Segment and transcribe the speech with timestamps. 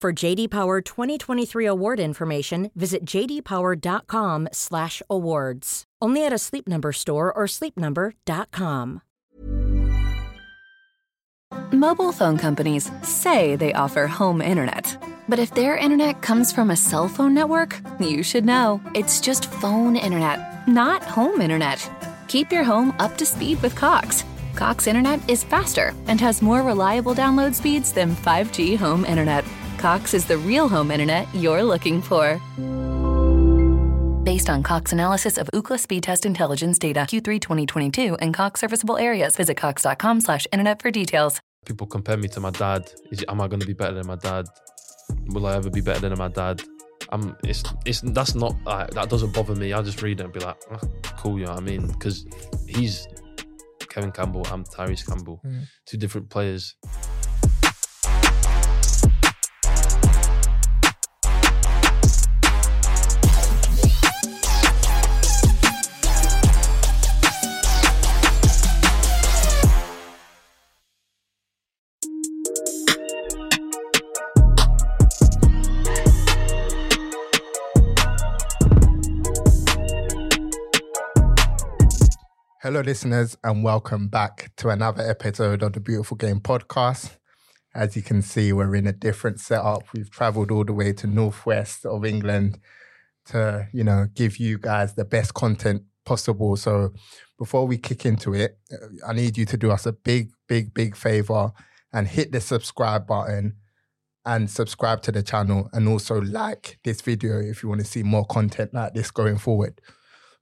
[0.00, 5.84] For JD Power 2023 award information, visit jdpower.com/awards.
[6.00, 9.02] Only at a Sleep Number store or sleepnumber.com.
[11.72, 14.96] Mobile phone companies say they offer home internet.
[15.28, 18.80] But if their internet comes from a cell phone network, you should know.
[18.94, 21.90] It's just phone internet, not home internet.
[22.26, 24.24] Keep your home up to speed with Cox.
[24.54, 29.44] Cox internet is faster and has more reliable download speeds than 5G home internet.
[29.80, 32.34] Cox is the real home internet you're looking for.
[34.22, 38.98] Based on Cox analysis of Ookla speed test intelligence data Q3 2022 and Cox serviceable
[38.98, 41.40] areas, visit cox.com slash internet for details.
[41.64, 42.92] People compare me to my dad.
[43.10, 44.44] Is am I going to be better than my dad?
[45.28, 46.60] Will I ever be better than my dad?
[47.08, 47.34] I'm.
[47.44, 47.64] It's.
[47.86, 48.02] It's.
[48.02, 48.56] That's not.
[48.66, 49.72] Uh, that doesn't bother me.
[49.72, 50.80] I just read it and be like, oh,
[51.16, 51.38] cool.
[51.38, 51.86] You know what I mean?
[51.86, 52.26] Because
[52.68, 53.08] he's
[53.88, 54.46] Kevin Campbell.
[54.52, 55.42] I'm Tyrese Campbell.
[55.86, 56.76] Two different players.
[82.70, 87.16] Hello, listeners, and welcome back to another episode of the Beautiful Game podcast.
[87.74, 89.82] As you can see, we're in a different setup.
[89.92, 92.60] We've traveled all the way to northwest of England
[93.30, 96.56] to, you know, give you guys the best content possible.
[96.56, 96.92] So,
[97.40, 100.72] before we kick into it, uh, I need you to do us a big, big,
[100.72, 101.50] big favor
[101.92, 103.56] and hit the subscribe button
[104.24, 108.04] and subscribe to the channel and also like this video if you want to see
[108.04, 109.80] more content like this going forward.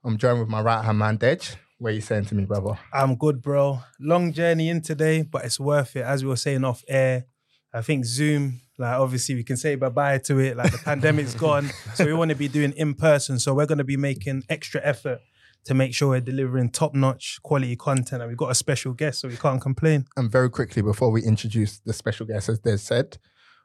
[0.05, 1.57] I'm joined with my right hand man, Dej.
[1.79, 2.77] What are you saying to me, brother?
[2.93, 3.81] I'm good, bro.
[4.01, 6.03] Long journey in today, but it's worth it.
[6.03, 7.27] As we were saying off air,
[7.73, 10.57] I think Zoom, like obviously we can say bye bye to it.
[10.57, 13.39] Like the pandemic's gone, so we want to be doing in person.
[13.39, 15.21] So we're going to be making extra effort
[15.67, 18.23] to make sure we're delivering top notch quality content.
[18.23, 20.07] And we've got a special guest, so we can't complain.
[20.17, 23.19] And very quickly, before we introduce the special guest, as Des said,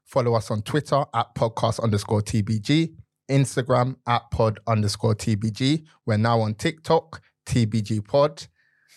[0.06, 2.94] follow us on Twitter at podcast underscore TBG,
[3.32, 5.84] Instagram at pod underscore TBG.
[6.06, 8.48] We're now on TikTok, TBG pod.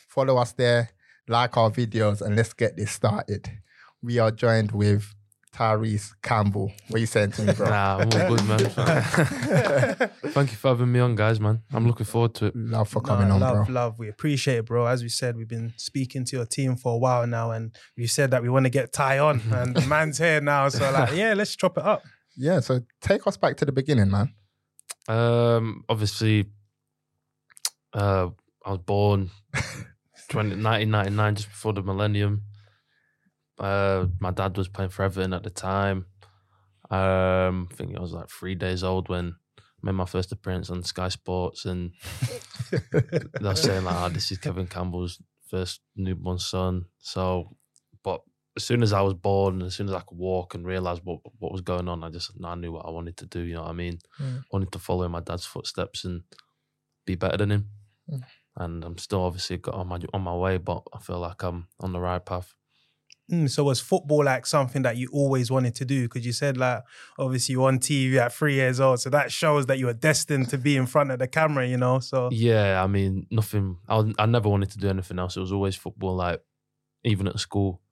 [0.08, 0.90] Follow us there,
[1.28, 3.50] like our videos, and let's get this started.
[4.02, 5.12] We are joined with
[5.54, 6.70] Tyrese Campbell.
[6.88, 7.68] What are you saying to me, bro?
[7.70, 8.58] Nah, I'm all good, man.
[10.32, 11.62] Thank you for having me on, guys, man.
[11.72, 12.56] I'm looking forward to it.
[12.56, 13.74] Love for coming Nah, on, love, bro.
[13.74, 13.98] love.
[13.98, 14.86] We appreciate it, bro.
[14.86, 18.06] As we said, we've been speaking to your team for a while now, and we
[18.06, 20.68] said that we want to get Ty on, and the man's here now.
[20.68, 22.02] So like, yeah, let's chop it up.
[22.36, 24.34] Yeah, so take us back to the beginning, man.
[25.08, 26.46] Um, obviously,
[27.92, 28.28] uh,
[28.64, 29.30] I was born
[30.30, 32.42] 20, 1999, just before the millennium.
[33.58, 36.06] Uh, my dad was playing for Everton at the time.
[36.90, 40.70] Um, I think I was like three days old when I made my first appearance
[40.70, 41.92] on Sky Sports, and
[43.40, 47.56] they're saying like, "Oh, this is Kevin Campbell's first newborn son." So,
[48.04, 48.20] but
[48.56, 51.00] as soon as I was born, and as soon as I could walk and realize
[51.02, 53.40] what what was going on, I just I knew what I wanted to do.
[53.40, 53.98] You know what I mean?
[54.20, 54.42] Mm.
[54.52, 56.22] Wanted to follow in my dad's footsteps and
[57.04, 57.70] be better than him.
[58.10, 58.22] Mm.
[58.58, 61.68] And I'm still obviously got on my on my way, but I feel like I'm
[61.80, 62.54] on the right path.
[63.30, 66.02] Mm, so was football like something that you always wanted to do?
[66.02, 66.82] Because you said like
[67.18, 69.94] obviously you were on TV at three years old, so that shows that you were
[69.94, 71.98] destined to be in front of the camera, you know.
[71.98, 73.78] So Yeah, I mean, nothing.
[73.88, 75.36] I I never wanted to do anything else.
[75.36, 76.14] It was always football.
[76.14, 76.40] Like
[77.04, 77.82] even at school,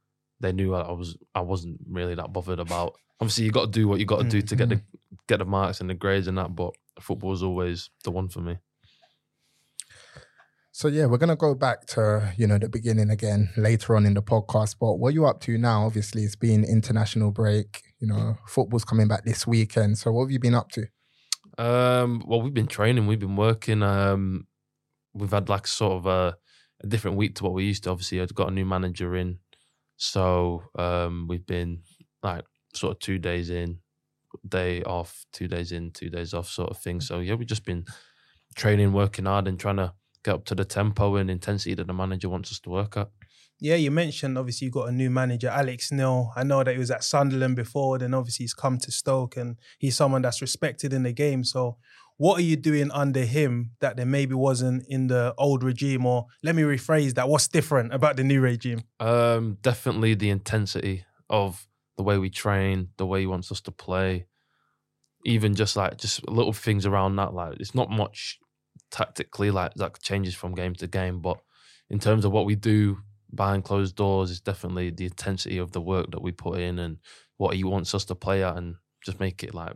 [0.41, 1.17] they knew I was.
[1.35, 2.95] I wasn't really that bothered about.
[3.21, 4.81] Obviously, you got to do what you got to do to get the
[5.27, 6.55] get the marks and the grades and that.
[6.55, 8.59] But football was always the one for me.
[10.77, 14.15] So yeah, we're gonna go back to you know the beginning again later on in
[14.15, 14.75] the podcast.
[14.81, 15.87] But what are you up to now?
[15.87, 17.81] Obviously, it's been international break.
[18.01, 19.99] You know, football's coming back this weekend.
[19.99, 20.87] So what have you been up to?
[21.59, 23.85] Um, well, we've been training, we've been working.
[23.85, 24.49] Um,
[25.13, 26.37] we've had like sort of a,
[26.83, 27.91] a different week to what we used to.
[27.91, 29.39] Obviously, I've got a new manager in,
[29.97, 31.83] so um, we've been
[32.25, 33.79] like sort of two days in,
[34.49, 37.01] day off, two days in, two days off, sort of thing.
[37.01, 37.85] So yeah, we've just been
[38.57, 39.93] training, working hard, and trying to
[40.25, 43.11] get up to the tempo and intensity that the manager wants us to work at.
[43.61, 46.33] Yeah, you mentioned obviously you got a new manager, Alex Neil.
[46.35, 49.57] I know that he was at Sunderland before, then obviously he's come to Stoke and
[49.79, 51.45] he's someone that's respected in the game.
[51.45, 51.77] So
[52.17, 56.05] what are you doing under him that there maybe wasn't in the old regime?
[56.05, 58.83] Or let me rephrase that, what's different about the new regime?
[58.99, 61.67] Um, definitely the intensity of
[61.97, 64.27] the way we train, the way he wants us to play.
[65.25, 68.39] Even just like just little things around that, like it's not much
[68.95, 71.39] tactically like that changes from game to game, but
[71.91, 72.99] in terms of what we do
[73.35, 76.99] behind closed doors is definitely the intensity of the work that we put in and
[77.37, 79.75] what he wants us to play at and just make it like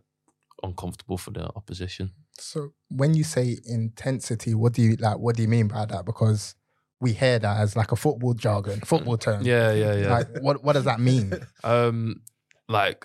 [0.63, 2.13] uncomfortable for the opposition.
[2.39, 5.19] So when you say intensity, what do you like?
[5.19, 6.05] What do you mean by that?
[6.05, 6.55] Because
[7.01, 9.43] we hear that as like a football jargon, football term.
[9.45, 10.13] Yeah, yeah, yeah.
[10.13, 11.33] Like what what does that mean?
[11.65, 12.23] Um,
[12.69, 13.05] like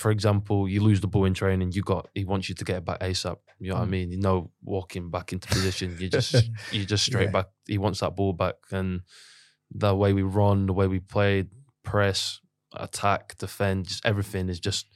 [0.00, 2.76] for example, you lose the ball in training, you got he wants you to get
[2.78, 3.36] it back ASAP.
[3.58, 3.90] You know what I Mm.
[3.90, 4.10] mean?
[4.12, 6.34] You know, walking back into position, you just
[6.72, 7.30] you just straight Yeah.
[7.32, 7.46] back.
[7.66, 9.02] He wants that ball back, and
[9.70, 11.44] the way we run, the way we play,
[11.84, 12.40] press,
[12.72, 14.86] attack, defend, just everything is just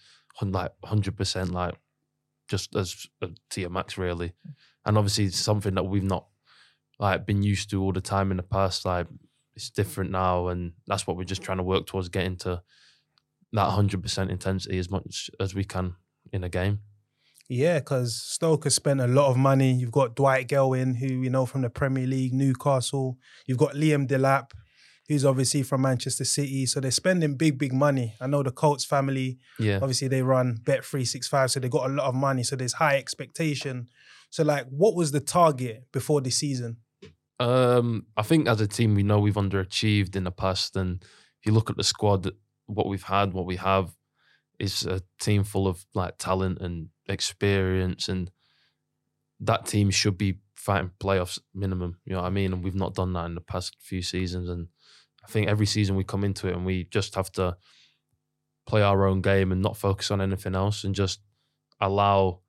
[0.43, 1.75] like hundred percent like
[2.49, 4.33] just as uh, to your max really.
[4.87, 6.27] And obviously, it's something that we've not
[6.99, 8.85] like been used to all the time in the past.
[8.85, 9.07] Like
[9.55, 12.63] it's different now, and that's what we're just trying to work towards getting to
[13.55, 15.95] that hundred percent intensity as much as we can
[16.33, 16.81] in a game.
[17.49, 19.73] Yeah, because Stoke has spent a lot of money.
[19.73, 23.19] You've got Dwight Gayle, who you know from the Premier League, Newcastle.
[23.47, 24.51] You've got Liam Delap,
[25.09, 26.67] who's obviously from Manchester City.
[26.67, 28.15] So they're spending big, big money.
[28.21, 31.69] I know the Coates family, Yeah, obviously they run Bet three six five, so they
[31.69, 32.43] got a lot of money.
[32.43, 33.89] So there's high expectation.
[34.31, 36.79] So like, what was the target before the season?
[37.39, 41.47] Um, I think as a team, we know we've underachieved in the past, and if
[41.47, 42.31] you look at the squad,
[42.67, 43.95] what we've had, what we have,
[44.59, 48.31] is a team full of like talent and experience, and
[49.41, 51.99] that team should be fighting playoffs minimum.
[52.05, 52.53] You know what I mean?
[52.53, 54.69] And we've not done that in the past few seasons, and
[55.25, 57.57] I think every season we come into it and we just have to
[58.67, 61.21] play our own game and not focus on anything else, and just
[61.81, 62.41] allow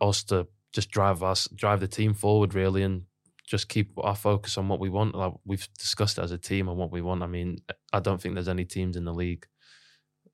[0.00, 3.02] us to just drive us drive the team forward really and
[3.46, 5.14] just keep our focus on what we want.
[5.14, 7.22] Like we've discussed it as a team and what we want.
[7.22, 7.58] I mean,
[7.92, 9.46] I don't think there's any teams in the league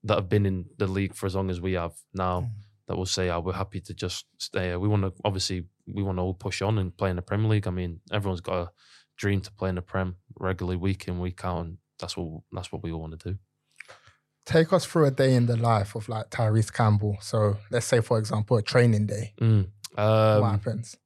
[0.05, 2.51] that have been in the league for as long as we have now Mm.
[2.89, 6.03] that will say, "Oh, we're happy to just stay." here." We want to obviously we
[6.03, 7.69] want to all push on and play in the Premier League.
[7.69, 8.71] I mean, everyone's got a
[9.17, 12.73] dream to play in the Prem regularly, week in week out, and that's what that's
[12.73, 13.39] what we all want to do.
[14.45, 17.17] Take us through a day in the life of like Tyrese Campbell.
[17.21, 19.35] So let's say, for example, a training day.
[19.41, 19.69] Mm.
[19.95, 20.97] what Um, happens?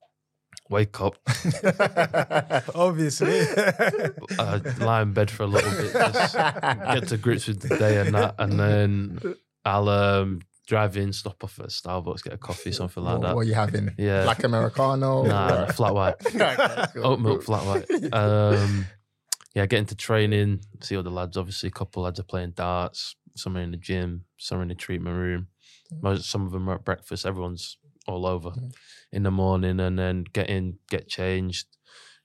[0.68, 1.16] Wake up,
[2.74, 3.40] Obviously.
[4.38, 7.98] uh, lie in bed for a little bit, just get to grips with the day
[7.98, 9.34] and that, and then
[9.64, 13.34] I'll um, drive in, stop off at Starbucks, get a coffee, something like what, that.
[13.34, 13.90] what are you having?
[13.96, 14.24] Yeah.
[14.24, 15.22] Black Americano?
[15.24, 16.14] Nah, flat white.
[16.96, 18.12] Oat milk, flat white.
[18.12, 18.86] Um,
[19.54, 21.36] yeah, get into training, see all the lads.
[21.36, 23.16] Obviously, a couple lads are playing darts.
[23.36, 24.24] Some are in the gym.
[24.36, 25.48] Some are in the treatment room.
[26.02, 27.24] Most, some of them are at breakfast.
[27.24, 28.52] Everyone's all over
[29.12, 31.66] in the morning, and then get in, get changed,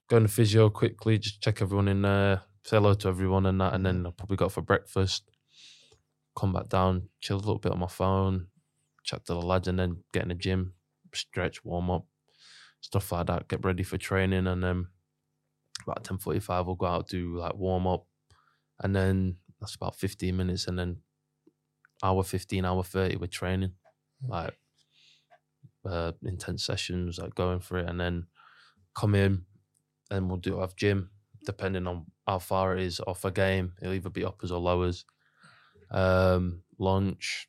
[0.09, 3.61] go to the physio quickly, just check everyone in there, say hello to everyone, and
[3.61, 5.23] that, and then I'll probably go for breakfast.
[6.33, 8.47] Come back down, chill a little bit on my phone,
[9.03, 10.73] chat to the lads, and then get in the gym,
[11.13, 12.05] stretch, warm up,
[12.79, 13.49] stuff like that.
[13.49, 14.87] Get ready for training, and then
[15.83, 18.05] about ten forty five, we'll go out do like warm up,
[18.79, 20.97] and then that's about fifteen minutes, and then
[22.01, 23.73] hour fifteen, hour thirty, we're training,
[24.23, 24.29] mm.
[24.29, 24.57] like
[25.85, 28.27] uh, intense sessions, like going for it, and then
[28.95, 29.45] come in,
[30.09, 31.09] and we'll do have gym
[31.45, 33.73] depending on how far it is off a game.
[33.81, 35.05] It'll either be uppers or lowers.
[35.89, 37.47] Um, lunch,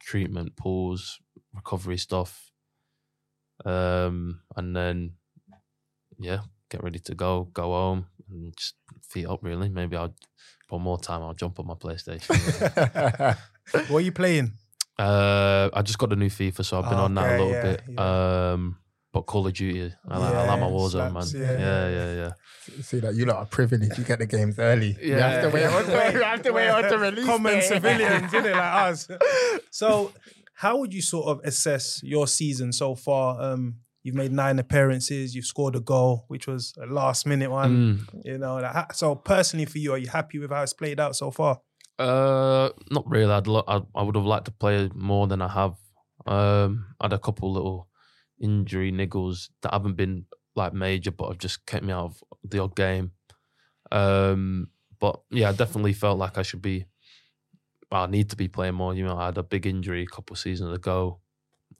[0.00, 1.18] treatment, pause,
[1.52, 2.52] recovery stuff,
[3.64, 5.14] um, and then
[6.18, 6.40] yeah,
[6.70, 9.40] get ready to go, go home, and just feet up.
[9.42, 10.14] Really, maybe I'll
[10.68, 11.22] put more time.
[11.22, 13.36] I'll jump on my PlayStation.
[13.88, 14.52] what are you playing?
[14.98, 17.62] Uh, I just got the new FIFA, so I've been on that a little yeah,
[17.62, 17.82] bit.
[17.88, 18.50] yeah.
[18.52, 18.78] Um,
[19.12, 21.24] but Call of Duty, I like, I like my Yeah, Warzone, man.
[21.32, 21.88] Yeah, yeah.
[21.88, 22.82] yeah, yeah.
[22.82, 23.96] See that you lot are privileged.
[23.96, 24.96] You get the games early.
[25.00, 25.54] you have to Yeah.
[25.54, 25.64] wait.
[25.66, 27.24] on- you have to wait on to release.
[27.26, 27.60] Common day.
[27.60, 28.58] civilians, isn't it, like
[28.90, 29.08] us?
[29.70, 30.12] So,
[30.54, 33.40] how would you sort of assess your season so far?
[33.40, 35.34] Um, You've made nine appearances.
[35.34, 37.98] You've scored a goal, which was a last minute one.
[38.12, 38.24] Mm.
[38.26, 41.16] You know, like, so personally for you, are you happy with how it's played out
[41.16, 41.60] so far?
[41.98, 43.30] Uh, not really.
[43.32, 45.76] I'd lo- I, I would have liked to play more than I have.
[46.26, 47.88] Um, I had a couple little
[48.40, 52.58] injury niggles that haven't been like major, but have just kept me out of the
[52.60, 53.12] odd game.
[53.92, 54.68] Um,
[55.00, 56.86] but yeah, I definitely felt like I should be.
[57.90, 58.94] I need to be playing more.
[58.94, 61.20] You know, I had a big injury a couple of seasons ago.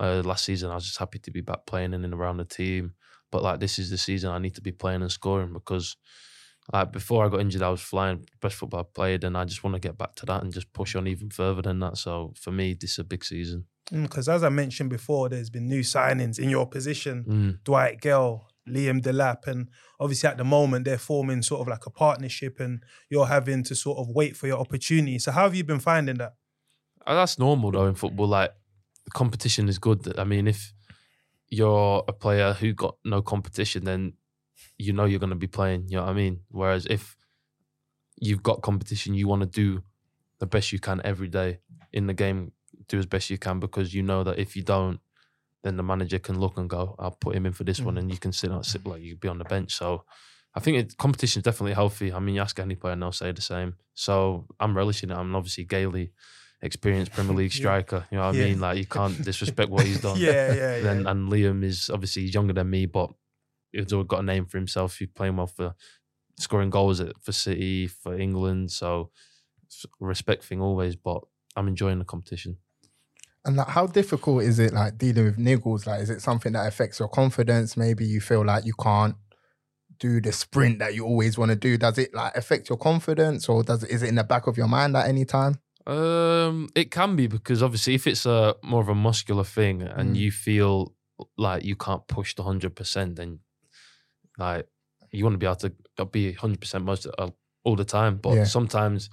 [0.01, 2.45] Uh, last season, I was just happy to be back playing in and around the
[2.45, 2.95] team.
[3.31, 5.97] But like this is the season I need to be playing and scoring because
[6.73, 9.63] like before I got injured, I was flying best football I played, and I just
[9.63, 11.99] want to get back to that and just push on even further than that.
[11.99, 13.67] So for me, this is a big season.
[13.93, 17.25] Because as I mentioned before, there's been new signings in your position.
[17.29, 17.65] Mm.
[17.65, 19.69] Dwight Gayle, Liam Delap, and
[20.01, 23.75] obviously at the moment they're forming sort of like a partnership, and you're having to
[23.75, 25.19] sort of wait for your opportunity.
[25.19, 26.35] So how have you been finding that?
[27.07, 28.29] Uh, That's normal though in football.
[28.29, 28.53] Like
[29.05, 30.19] the competition is good.
[30.19, 30.73] I mean, if
[31.49, 34.15] you're a player who got no competition, then
[34.79, 35.89] you know you're going to be playing.
[35.89, 36.41] You know what I mean?
[36.51, 37.17] Whereas if
[38.17, 39.83] you've got competition, you want to do
[40.39, 41.59] the best you can every day
[41.93, 42.53] in the game.
[42.89, 45.01] Do as best you can because you know that if you don't,
[45.63, 47.99] then the manager can look and go, "I'll put him in for this one," mm.
[48.01, 49.75] and you can sit on sit like you could be on the bench.
[49.75, 50.05] So.
[50.57, 52.13] I think it, competition is definitely healthy.
[52.13, 53.75] I mean, you ask any player and they'll say the same.
[53.95, 55.17] So I'm relishing it.
[55.17, 56.13] I'm obviously Gailey,
[56.63, 58.07] experienced Premier League striker.
[58.13, 58.45] You know what Yeah.
[58.45, 58.61] I mean?
[58.61, 60.17] Like you can't disrespect what he's done.
[60.17, 60.81] Yeah, yeah, yeah.
[60.81, 63.11] Then and Liam is obviously he's younger than me, but
[63.75, 64.97] he's already got a name for himself.
[64.97, 65.75] He's playing well for
[66.39, 68.71] scoring goals at, for City, for England.
[68.73, 69.11] So
[70.01, 71.23] respect thing always, but
[71.57, 72.59] I'm enjoying the competition.
[73.45, 75.87] And like, how difficult is it like dealing with niggles?
[75.87, 77.77] Like, is it something that affects your confidence?
[77.77, 79.17] Maybe you feel like you can't
[79.99, 81.77] do the sprint that you always want to do.
[81.77, 84.57] Does it like affect your confidence, or does it is it in the back of
[84.57, 85.59] your mind at any time?
[85.87, 90.17] Um, it can be because obviously if it's a more of a muscular thing and
[90.17, 90.19] Mm.
[90.19, 90.95] you feel
[91.37, 93.41] like you can't push the hundred percent, then
[94.39, 94.67] like
[95.13, 97.31] you want to be able to be hundred percent most uh,
[97.65, 98.17] all the time.
[98.19, 98.45] But Yeah.
[98.45, 99.11] sometimes,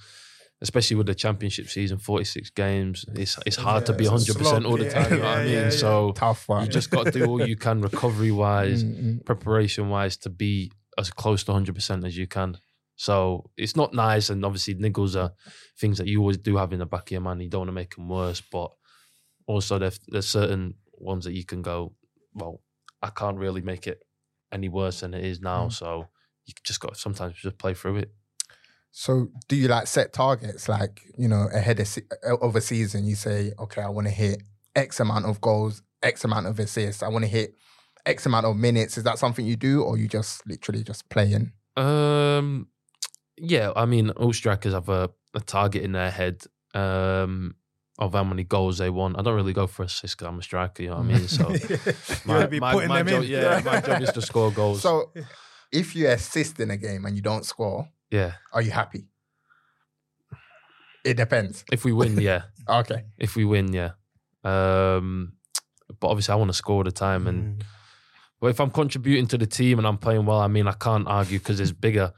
[0.62, 4.38] especially with the championship season, forty six games, it's it's hard to be a hundred
[4.38, 5.12] percent all the time.
[5.12, 5.54] You know yeah, what I mean?
[5.54, 5.70] yeah, yeah.
[5.70, 6.64] So Tough one.
[6.66, 9.26] you just got to do all you can recovery wise, Mm, mm.
[9.26, 12.58] preparation wise, to be as close to hundred percent as you can.
[12.96, 15.32] So it's not nice, and obviously niggles are
[15.80, 17.42] things that you always do have in the back of your mind.
[17.42, 18.72] You don't want to make them worse, but
[19.48, 21.94] also there's there's certain ones that you can go,
[22.36, 22.62] well,
[23.02, 24.04] I can't really make it
[24.52, 25.68] any worse than it is now.
[25.68, 25.74] Mm.
[25.74, 26.08] So
[26.46, 28.12] you just got to sometimes just play through it.
[28.92, 33.06] So, do you like set targets, like you know, ahead of, se- of a season?
[33.06, 34.44] You say, okay, I want to hit
[34.76, 37.02] X amount of goals, X amount of assists.
[37.02, 37.56] I want to hit
[38.06, 38.98] X amount of minutes.
[38.98, 41.54] Is that something you do, or you just literally just playing?
[41.78, 42.68] Um,
[43.38, 46.44] yeah, I mean, all strikers have a, a target in their head
[46.74, 47.56] um,
[48.00, 49.18] of how many goals they want.
[49.20, 50.84] I don't really go for assists because I'm a striker.
[50.84, 51.28] You know what I mean?
[51.28, 51.78] So you
[52.26, 53.24] want to be putting them job.
[53.26, 54.82] Yeah, my job is to score goals.
[54.82, 55.12] So,
[55.72, 59.06] if you assist in a game and you don't score, yeah, are you happy?
[61.04, 61.64] It depends.
[61.72, 62.44] if we win, yeah.
[62.70, 63.04] Okay.
[63.18, 63.92] If we win, yeah.
[64.44, 65.34] Um,
[66.00, 67.64] but obviously, I want to score all the time, and Mm.
[68.40, 71.08] but if I'm contributing to the team and I'm playing well, I mean, I can't
[71.08, 72.14] argue because there's bigger,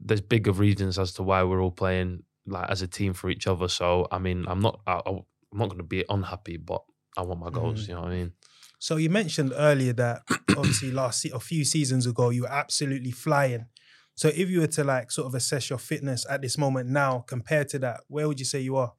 [0.00, 3.46] there's bigger reasons as to why we're all playing like as a team for each
[3.46, 3.68] other.
[3.68, 6.82] So I mean, I'm not, I, I'm not going to be unhappy, but
[7.16, 7.84] I want my goals.
[7.84, 7.88] Mm.
[7.88, 8.32] You know what I mean?
[8.78, 10.22] So you mentioned earlier that
[10.56, 13.66] obviously last a few seasons ago you were absolutely flying.
[14.14, 17.24] So if you were to like sort of assess your fitness at this moment now
[17.26, 18.92] compared to that, where would you say you are?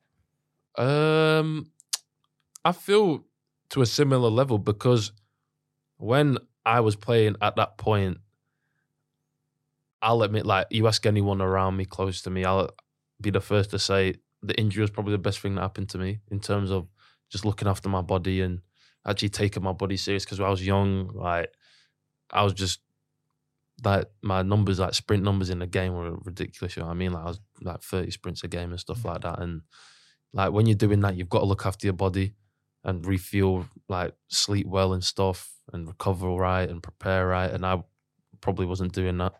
[0.77, 1.71] Um,
[2.65, 3.25] I feel
[3.69, 5.11] to a similar level because
[5.97, 8.19] when I was playing at that point,
[10.01, 12.69] I'll admit, like you ask anyone around me, close to me, I'll
[13.23, 15.97] be the first to say the injury was probably the best thing that happened to
[15.97, 16.87] me in terms of
[17.29, 18.61] just looking after my body and
[19.07, 20.25] actually taking my body serious.
[20.25, 21.49] Because when I was young, like
[22.29, 22.79] I was just
[23.83, 26.75] like my numbers, like sprint numbers in the game were ridiculous.
[26.75, 27.13] You know what I mean?
[27.13, 29.05] Like I was like thirty sprints a game and stuff mm.
[29.05, 29.61] like that, and
[30.33, 32.35] like when you're doing that, you've got to look after your body
[32.83, 37.51] and refuel, like sleep well and stuff, and recover right and prepare right.
[37.51, 37.81] And I
[38.41, 39.33] probably wasn't doing that.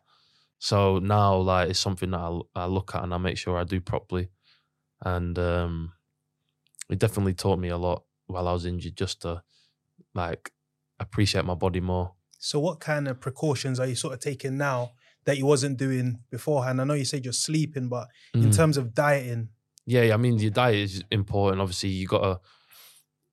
[0.64, 3.66] So now, like, it's something that I, I look at and I make sure I
[3.66, 4.30] do properly.
[5.02, 5.92] And um,
[6.90, 9.44] it definitely taught me a lot while I was injured, just to
[10.14, 10.54] like
[11.02, 12.14] appreciate my body more.
[12.40, 14.92] So what kind of precautions are you sort of taking now
[15.26, 16.80] that you wasn't doing beforehand?
[16.80, 18.56] I know you said you're sleeping, but in Mm.
[18.56, 19.50] terms of dieting,
[19.86, 21.62] Yeah, yeah, I mean, your diet is important.
[21.62, 22.40] Obviously, you got to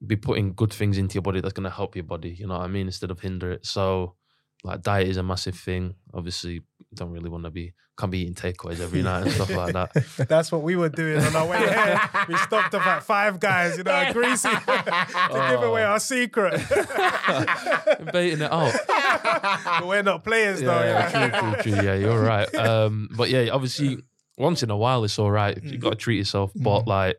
[0.05, 2.59] be putting good things into your body that's going to help your body, you know
[2.59, 3.67] what I mean, instead of hinder it.
[3.67, 4.17] So,
[4.65, 5.95] like diet is a massive thing.
[6.13, 6.61] Obviously,
[6.95, 9.93] don't really want to be can't be eating takeaways every night and stuff like that.
[10.29, 12.01] That's what we were doing on our way here.
[12.29, 15.89] We stopped off at Five Guys, you know, greasy to give away Oh.
[15.93, 16.55] our secret.
[18.13, 18.73] Baiting it out.
[18.87, 20.81] but we're not players though.
[20.81, 21.39] Yeah, you know?
[21.41, 21.85] true, true, true.
[21.85, 22.53] Yeah, you're right.
[22.55, 23.99] Um, but yeah, obviously,
[24.39, 25.63] once in a while it's all right.
[25.63, 27.19] You got to treat yourself, but like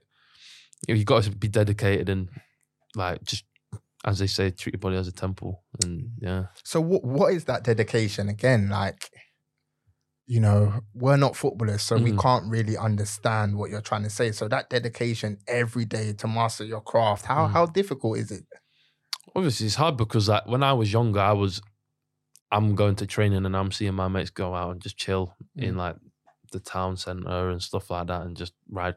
[0.88, 2.30] you, you got to be dedicated and
[2.96, 3.44] like just
[4.04, 5.64] as they say, treat your body as a temple.
[5.84, 8.70] And yeah, So what what is that dedication again?
[8.70, 9.10] Like,
[10.28, 12.22] you know, we're not footballers, so we Mhm.
[12.22, 14.32] can't really understand what you're trying to say.
[14.32, 17.52] So that dedication every day to master your craft, how Mm.
[17.52, 18.46] how difficult is it?
[19.36, 21.62] obviously it's hard because like when I was younger, I was
[22.52, 25.78] I'm going to training and I'm seeing my mates go out and just chill in
[25.78, 25.96] like
[26.52, 28.96] the town centre and stuff like that and just ride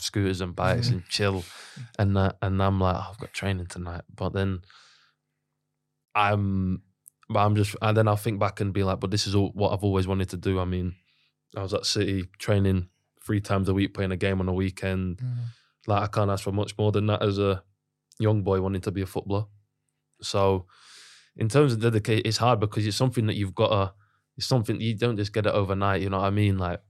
[0.00, 1.44] scooters and bikes and chill
[1.98, 4.60] and uh, and I'm like oh, I've got training tonight but then
[6.16, 6.82] I'm
[7.28, 9.50] but I'm just and then I'll think back and be like but this is all
[9.54, 10.94] what I've always wanted to do I mean
[11.56, 12.88] I was at City training
[13.24, 15.34] three times a week playing a game on a weekend mm.
[15.86, 17.62] like I can't ask for much more than that as a
[18.18, 19.44] young boy wanting to be a footballer
[20.22, 20.66] so
[21.36, 23.92] in terms of dedicate, it's hard because it's something that you've got to.
[24.36, 26.02] It's something you don't just get it overnight.
[26.02, 26.58] You know what I mean?
[26.58, 26.80] Like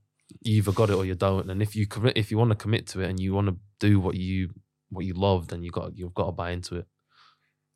[0.41, 1.49] you either got it or you don't.
[1.49, 3.57] And if you commit, if you want to commit to it and you want to
[3.79, 4.49] do what you
[4.89, 6.87] what you love, then you got you've got to buy into it.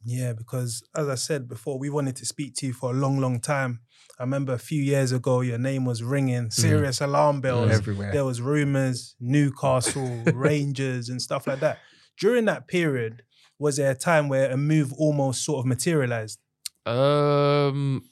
[0.03, 3.19] Yeah, because as I said before, we wanted to speak to you for a long,
[3.19, 3.81] long time.
[4.19, 7.71] I remember a few years ago, your name was ringing, serious alarm bells.
[7.71, 8.11] Everywhere.
[8.11, 11.79] There was rumors, Newcastle, Rangers, and stuff like that.
[12.19, 13.23] During that period,
[13.57, 16.39] was there a time where a move almost sort of materialized?
[16.85, 18.03] Um,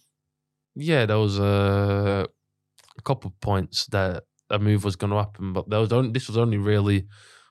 [0.75, 2.27] yeah, there was a,
[2.98, 6.12] a couple of points that a move was going to happen, but there was only
[6.12, 7.08] this was only really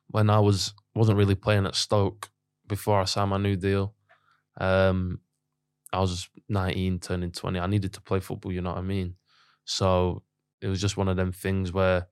[0.09, 2.31] when I was wasn't really playing at Stoke
[2.67, 3.95] before I signed my new deal.
[4.59, 5.21] Um,
[5.93, 7.59] I was 19, turning 20.
[7.59, 9.15] I needed to play football, you know what I mean?
[9.65, 10.23] So
[10.61, 12.09] it was just one of them things where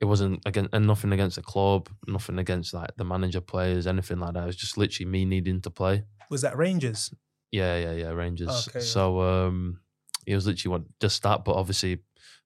[0.00, 4.18] it wasn't again and nothing against the club, nothing against like the manager players, anything
[4.18, 4.42] like that.
[4.42, 6.04] It was just literally me needing to play.
[6.30, 7.14] Was that Rangers?
[7.52, 8.68] Yeah, yeah, yeah, Rangers.
[8.68, 8.80] Okay.
[8.80, 9.80] So um,
[10.26, 11.98] it was literally what just that, but obviously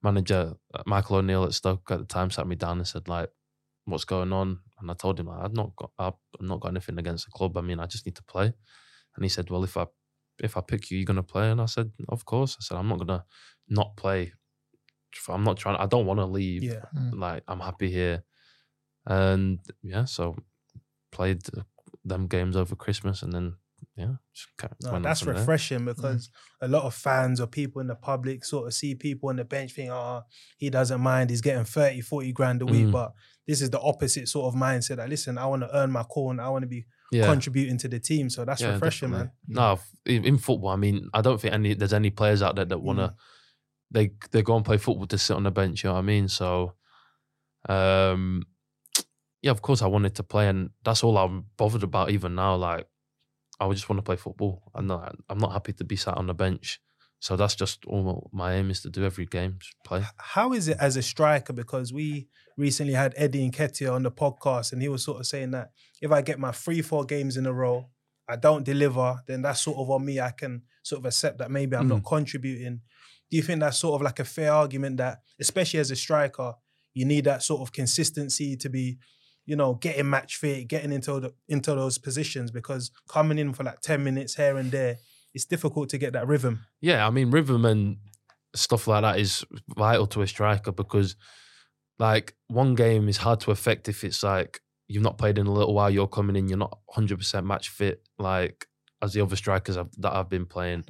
[0.02, 3.30] manager uh, Michael O'Neill at Stoke at the time sat me down and said like,
[3.86, 6.98] "What's going on?" And I told him like, I've not got, I've not got anything
[6.98, 7.56] against the club.
[7.56, 8.52] I mean, I just need to play.
[9.18, 9.86] And he said, "Well, if I
[10.38, 12.88] if I pick you, you're gonna play." And I said, "Of course." I said, "I'm
[12.88, 13.24] not gonna
[13.68, 14.32] not play.
[15.28, 15.76] I'm not trying.
[15.76, 16.62] I don't want to leave.
[16.62, 16.84] Yeah.
[16.92, 17.18] Hmm.
[17.18, 18.22] Like I'm happy here."
[19.06, 20.36] And yeah, so
[21.10, 21.42] played
[22.04, 23.56] them games over Christmas, and then
[23.96, 25.40] yeah, just ca- No, went that's from there.
[25.40, 25.86] refreshing hmm.
[25.86, 26.30] because
[26.62, 29.44] a lot of fans or people in the public sort of see people on the
[29.44, 30.22] bench think, oh,
[30.56, 32.86] he doesn't mind, he's getting 30, 40 grand a week.
[32.86, 32.92] Mm.
[32.92, 33.12] But
[33.46, 36.38] this is the opposite sort of mindset that, listen, I want to earn my corn,
[36.38, 37.26] I want to be Yeah.
[37.26, 38.28] contributing to the team.
[38.30, 39.32] So that's Yeah, refreshing, definitely.
[39.48, 39.78] man.
[40.06, 42.78] No, in football, I mean, I don't think any there's any players out there that
[42.82, 43.14] want to.
[43.90, 45.82] They they go and play football to sit on the bench.
[45.82, 46.28] You know what I mean?
[46.28, 46.74] So,
[47.68, 48.42] um,
[49.42, 52.10] yeah, of course I wanted to play, and that's all I'm bothered about.
[52.10, 52.86] Even now, like
[53.60, 54.70] I would just want to play football.
[54.74, 56.80] I'm not I'm not happy to be sat on the bench.
[57.20, 60.04] So that's just all my aim is to do every game, play.
[60.18, 61.52] How is it as a striker?
[61.52, 65.50] Because we recently had Eddie Nketiah on the podcast, and he was sort of saying
[65.50, 67.88] that if I get my three, four games in a row,
[68.28, 70.20] I don't deliver, then that's sort of on me.
[70.20, 72.06] I can sort of accept that maybe I'm not hmm.
[72.06, 72.80] contributing.
[73.30, 76.54] Do you think that's sort of like a fair argument that, especially as a striker,
[76.94, 78.98] you need that sort of consistency to be,
[79.44, 82.50] you know, getting match fit, getting into the, into those positions?
[82.50, 84.98] Because coming in for like ten minutes here and there,
[85.34, 86.64] it's difficult to get that rhythm.
[86.80, 87.98] Yeah, I mean rhythm and
[88.54, 89.44] stuff like that is
[89.76, 91.16] vital to a striker because
[91.98, 95.52] like one game is hard to affect if it's like you've not played in a
[95.52, 98.66] little while, you're coming in, you're not 100% match fit like
[99.02, 100.84] as the other strikers have, that I've been playing.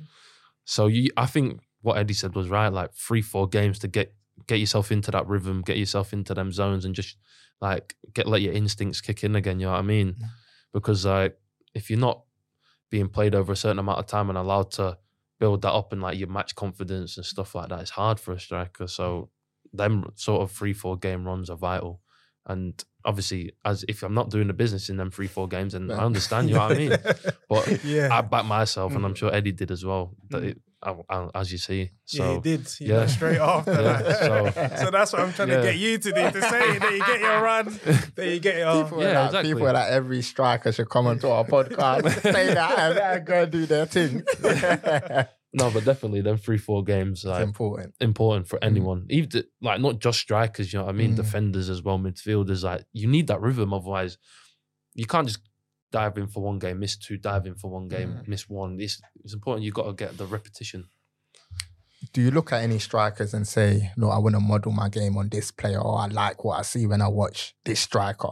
[0.65, 4.15] So you, I think what Eddie said was right, like three, four games to get
[4.47, 7.17] get yourself into that rhythm, get yourself into them zones, and just
[7.61, 9.59] like get let your instincts kick in again.
[9.61, 10.17] You know what I mean?
[10.73, 11.39] Because like
[11.75, 12.23] if you're not
[12.91, 14.99] being played over a certain amount of time and allowed to
[15.39, 18.33] build that up and like your match confidence and stuff like that is hard for
[18.33, 18.87] a striker.
[18.87, 19.31] So
[19.73, 22.01] them sort of three, four game runs are vital.
[22.47, 25.93] And obviously, as if I'm not doing the business in them three, four games, and
[25.93, 26.97] I understand, you know what I mean.
[27.49, 28.09] But Yeah.
[28.11, 29.19] I back myself, and I'm mm.
[29.19, 30.15] sure Eddie did as well.
[30.31, 30.49] That mm.
[30.51, 30.68] it, I, I-
[31.35, 32.81] as you see, so yeah, he did.
[32.81, 33.07] You yeah.
[33.07, 34.19] straight after Yeah, that.
[34.21, 35.57] so- So, that's what I'm trying Yeah.
[35.57, 37.65] to get you to do to say that you get your run,
[38.15, 38.85] that you get your.
[38.85, 39.53] People, Yeah, are like, exactly.
[39.55, 43.43] people are like every striker should come onto our podcast, say that, and, and go
[43.43, 44.23] and do their thing.
[45.53, 47.95] no, but definitely them three, four games like important.
[48.01, 50.73] important for anyone, even the- like not just strikers.
[50.73, 51.13] You know what I mean?
[51.15, 51.17] Mm.
[51.17, 52.63] Defenders as well, midfielders.
[52.63, 54.19] Like you need that rhythm, otherwise
[54.95, 55.41] you can't just
[55.91, 58.29] dive in for one game, miss two, dive in for one game, Mm.
[58.29, 58.79] miss one.
[58.81, 59.65] It's it's important.
[59.65, 60.85] you've got to get the repetition.
[62.13, 65.17] Do you look at any strikers and say, no, I want to model my game
[65.17, 68.31] on this player, or I like what I see when I watch this striker?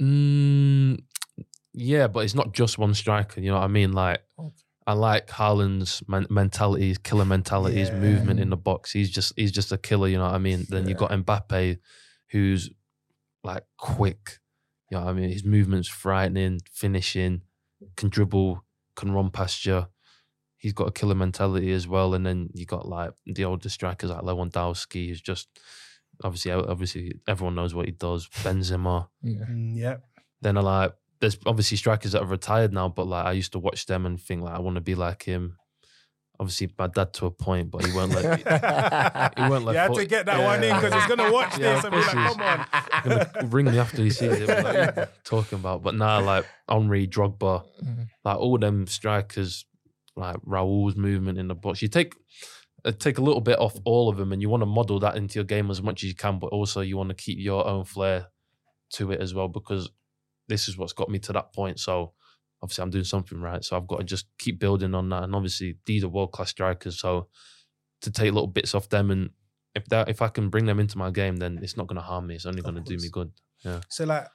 [0.00, 0.98] Mm,
[1.72, 3.40] yeah, but it's not just one striker.
[3.40, 3.92] You know what I mean?
[3.92, 4.22] Like,
[4.86, 8.92] I like Haaland's men- mentality, his killer mentality, his movement in the box.
[8.92, 10.08] He's just he's just a killer.
[10.08, 10.66] You know what I mean?
[10.68, 11.78] Then you got Mbappe,
[12.30, 12.70] who's
[13.42, 14.38] like quick.
[14.90, 15.30] You know what I mean?
[15.30, 17.42] His movement's frightening, finishing,
[17.96, 18.64] can dribble,
[18.96, 19.86] can run past you.
[20.56, 22.14] He's got a killer mentality as well.
[22.14, 25.48] And then you got like the older strikers like Lewandowski, who's just
[26.22, 28.28] obviously obviously everyone knows what he does.
[28.28, 29.08] Benzema.
[29.22, 29.44] Yeah.
[29.50, 29.96] Mm, yeah.
[30.40, 33.58] Then I like there's obviously strikers that are retired now, but like I used to
[33.58, 35.58] watch them and think like I want to be like him.
[36.40, 38.44] Obviously, my dad to a point, but he won't let he
[39.48, 39.72] won't let.
[39.72, 40.44] You had to get that Yeah.
[40.44, 42.66] one in because he's gonna watch Yeah, this and be like, "Come on."
[43.04, 44.48] gonna ring me after he sees it.
[44.48, 48.08] Like, what you talking about, but now like Henry, Drogba, Mhm.
[48.24, 49.64] like all them strikers,
[50.16, 51.82] like Raul's movement in the box.
[51.82, 52.14] You take
[52.84, 55.16] uh, take a little bit off all of them, and you want to model that
[55.16, 57.64] into your game as much as you can, but also you want to keep your
[57.66, 58.26] own flair
[58.94, 59.88] to it as well because
[60.48, 61.78] this is what's got me to that point.
[61.80, 62.12] So
[62.64, 63.62] obviously I'm doing something right.
[63.62, 65.24] So I've got to just keep building on that.
[65.24, 66.98] And obviously these are world class strikers.
[66.98, 67.28] So
[68.00, 69.30] to take little bits off them and
[69.74, 72.02] if that if I can bring them into my game, then it's not going to
[72.02, 72.36] harm me.
[72.36, 73.32] It's only going to do me good.
[73.64, 73.80] Yeah.
[73.90, 74.28] So like,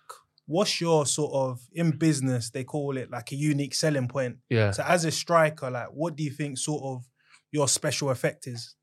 [0.45, 2.51] what's your sort of in business?
[2.51, 4.37] They call it like a unique selling point.
[4.49, 4.71] Yeah.
[4.71, 7.05] So as a striker, like, what do you think sort of
[7.51, 8.75] your special effect is?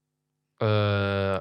[0.61, 1.41] Uh,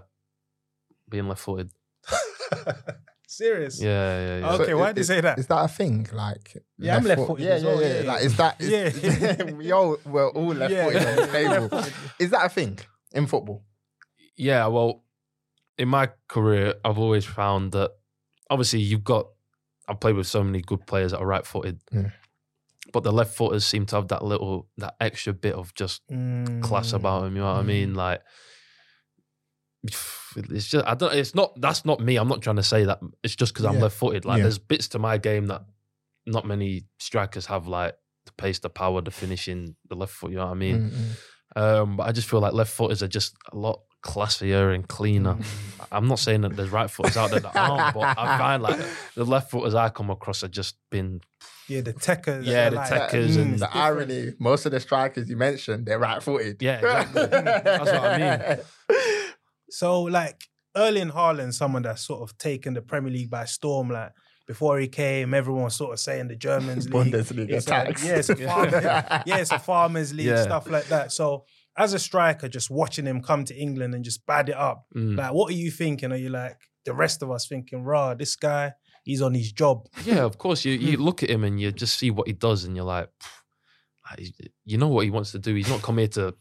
[1.10, 1.72] being left footed.
[3.38, 3.82] Serious?
[3.82, 4.54] Yeah, yeah, yeah.
[4.54, 5.38] Okay, why do you say that?
[5.40, 6.08] Is that a thing?
[6.14, 6.46] Like,
[6.78, 7.88] Yeah, I'm left-footed Yeah, as yeah, well, yeah.
[7.88, 8.12] yeah, yeah.
[8.12, 8.62] Like, is that?
[8.62, 9.52] Is, Yeah.
[9.62, 10.86] we all we're all left Yeah.
[10.86, 11.28] footed on the
[11.72, 11.84] table.
[12.20, 12.80] Is that a thing
[13.14, 13.64] in football?
[14.38, 15.04] Yeah, well,
[15.78, 17.92] in my career, I've always found that
[18.50, 19.26] obviously you've got
[19.88, 21.80] I've played with so many good players that are right footed.
[21.92, 22.10] Yeah.
[22.94, 26.02] But the left footers seem to have that little that extra bit of just
[26.62, 26.94] class Mm.
[26.94, 27.94] about them, you know what I mean?
[27.96, 28.22] Like
[30.38, 32.18] it's just I don't it's not that's not me.
[32.18, 33.82] I'm not trying to say that it's just because I'm Yeah.
[33.84, 34.26] left footed.
[34.26, 34.44] Like Yeah.
[34.44, 35.64] there's bits to my game that
[36.26, 37.96] not many strikers have like
[38.26, 40.90] the pace, the power, the finishing, the left foot, you know what I mean?
[40.90, 41.62] Mm, mm.
[41.62, 45.38] Um, but I just feel like left footers are just a lot classier and cleaner.
[45.92, 48.80] I'm not saying that there's right footers out there that aren't, but I find like
[49.16, 51.22] the left footers I come across are just been
[51.68, 52.44] Yeah, the techers.
[52.46, 56.00] Yeah, the like, techers mm, and- the irony, most of the strikers you mentioned, they're
[56.00, 56.62] right footed.
[56.62, 57.26] Yeah, exactly.
[57.28, 58.60] That's what I mean.
[59.70, 60.44] So like
[60.76, 63.90] Erling Haaland, someone that's sort of taken the Premier League by storm.
[63.90, 64.12] Like
[64.48, 67.14] before he came, everyone was sort of saying the Germans league.
[67.14, 67.68] Bundesliga it's.
[67.70, 68.70] Like, yeah, it's a farm,
[69.26, 70.44] yeah, it's a farmers league, Yeah.
[70.44, 71.12] stuff like that.
[71.12, 71.46] So
[71.78, 74.86] as a striker, just watching him come to England and just bad it up.
[74.96, 75.18] mm.
[75.18, 76.12] Like, what are you thinking?
[76.12, 78.74] Are you like the rest of us thinking, rah, this guy,
[79.04, 79.88] he's on his job.
[80.06, 80.64] yeah, of course.
[80.66, 80.86] You Hmm.
[80.86, 83.10] you look at him and you just see what he does, and you're like,
[84.10, 84.34] like,
[84.66, 85.56] you know what he wants to do.
[85.56, 86.34] He's not come here to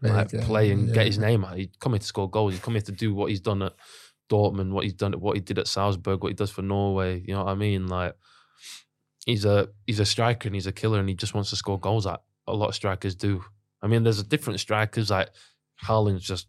[0.00, 0.94] Play like play and yeah.
[0.94, 1.56] get his name out.
[1.56, 2.52] He come here to score goals.
[2.52, 3.74] He's come here to do what he's done at
[4.30, 7.22] Dortmund, what he's done, what he did at Salzburg, what he does for Norway.
[7.26, 7.86] You know what I mean?
[7.86, 8.14] Like
[9.24, 11.78] he's a he's a striker and he's a killer, and he just wants to score
[11.78, 12.06] goals.
[12.06, 13.44] Like a lot of strikers do.
[13.82, 15.28] I mean, there's a different strikers like
[15.84, 16.48] Haaland's just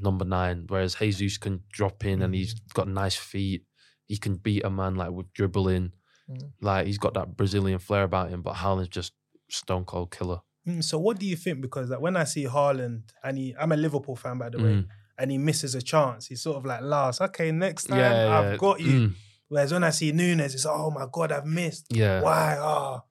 [0.00, 3.64] number nine, whereas Jesus can drop in and he's got nice feet.
[4.06, 5.92] He can beat a man like with dribbling.
[6.30, 6.50] Mm.
[6.60, 9.12] Like he's got that Brazilian flair about him, but Haaland's just
[9.48, 10.40] stone cold killer.
[10.66, 11.60] Mm, So what do you think?
[11.60, 14.64] Because like when I see Haaland, and he, I'm a Liverpool fan by the way,
[14.74, 14.86] Mm.
[15.18, 17.20] and he misses a chance, he's sort of like last.
[17.20, 18.56] Okay, next time Yeah, I've yeah.
[18.56, 19.00] got you.
[19.08, 19.14] Mm.
[19.48, 21.86] Whereas when I see Nunez, it's oh my god, I've missed.
[21.90, 22.22] Yeah.
[22.22, 22.56] Why?
[22.58, 23.02] Oh,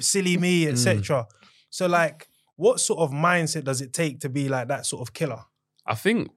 [0.00, 0.72] silly me, Mm.
[0.72, 1.26] etc.
[1.70, 5.12] So like, what sort of mindset does it take to be like that sort of
[5.14, 5.44] killer?
[5.86, 6.30] I think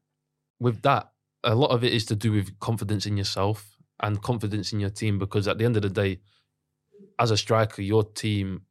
[0.59, 1.11] with that,
[1.43, 4.89] a lot of it is to do with confidence in yourself and confidence in your
[4.89, 6.19] team because at the end of the day,
[7.19, 8.61] as a striker, your team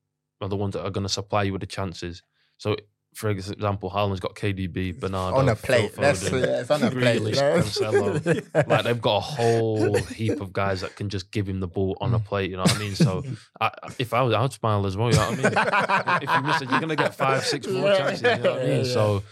[0.41, 2.23] are the ones that are going to supply you with the chances.
[2.59, 2.77] So,
[3.15, 5.95] for example, Haaland's got KDB, Bernardo, on a plate.
[5.95, 7.23] That's yeah, it's on a plate.
[7.23, 8.63] Grealish, yeah.
[8.67, 11.97] Like they've got a whole heap of guys that can just give him the ball
[12.01, 12.25] on a Mm.
[12.25, 12.51] plate.
[12.51, 12.95] You know what I mean?
[12.97, 13.23] So,
[13.61, 13.71] I,
[14.01, 15.11] if I was, I'd smile as well.
[15.11, 16.29] You know what I mean?
[16.29, 18.23] if you miss it, you're gonna get five, six more chances.
[18.23, 18.85] You know what I mean?
[18.85, 18.93] Yeah.
[18.93, 19.23] So,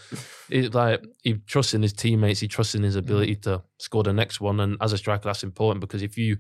[0.49, 2.39] it's like he trusts in his teammates.
[2.39, 3.43] He trusts in his ability Mm.
[3.43, 4.61] to score the next one.
[4.61, 6.37] And as a striker, that's important because if you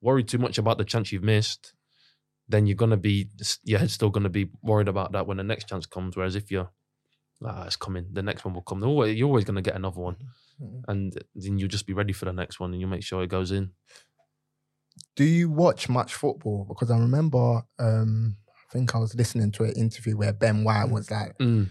[0.00, 1.74] worry too much about the chance you've missed,
[2.48, 3.28] then you're gonna be
[3.64, 6.16] your head's still gonna be worried about that when the next chance comes.
[6.16, 6.70] Whereas if you're
[7.44, 8.82] ah, it's coming, the next one will come.
[8.82, 10.16] Always- You're always gonna get another one,
[10.60, 10.82] Mm.
[10.88, 13.28] and then you'll just be ready for the next one, and you'll make sure it
[13.28, 13.70] goes in.
[15.14, 16.64] Do you watch much football?
[16.68, 20.90] Because I remember, um, I think I was listening to an interview where Ben White
[20.90, 21.68] was like, Mm,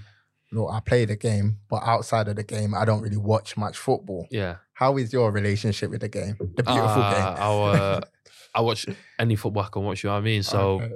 [0.52, 3.78] "Look, I play the game, but outside of the game, I don't really watch much
[3.78, 7.82] football." yeah, How is your relationship with the game, the beautiful Ah, game?
[7.82, 8.02] Uh,
[8.58, 8.86] I watch
[9.20, 10.04] any football I can watch.
[10.04, 10.44] You know what I mean?
[10.44, 10.82] So.
[10.82, 10.96] Okay.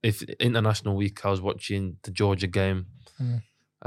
[0.00, 2.86] if international week I was watching the Georgia game,
[3.20, 3.42] Mm.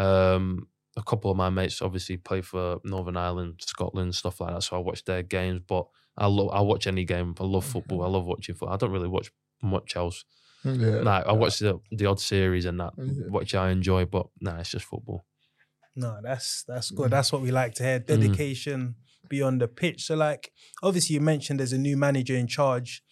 [0.06, 4.62] um, a couple of my mates obviously play for Northern Ireland, Scotland, stuff like that.
[4.64, 7.34] So I watch their games, but I love I watch any game.
[7.40, 8.04] I love football.
[8.04, 8.74] I love watching football.
[8.74, 10.26] I don't really watch much else.
[10.66, 11.02] Yeah.
[11.02, 13.28] Nah, I watch the the odd series and that, Yeah.
[13.30, 14.04] which I enjoy.
[14.06, 15.26] But nah, it's just football.
[15.96, 17.10] No, that's that's good.
[17.12, 18.00] That's what we like to hear.
[18.00, 18.96] Dedication
[19.28, 20.04] beyond the pitch.
[20.06, 20.52] So, like,
[20.84, 23.04] obviously, you mentioned there's a new manager in charge,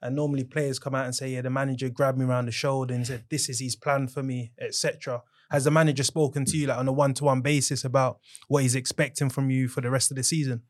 [0.00, 2.94] and normally players come out and say, "Yeah, the manager grabbed me around the shoulder
[2.94, 6.66] and said this is his plan for me, etc." Has the manager spoken to you
[6.66, 10.16] like on a one-to-one basis about what he's expecting from you for the rest of
[10.16, 10.62] the season?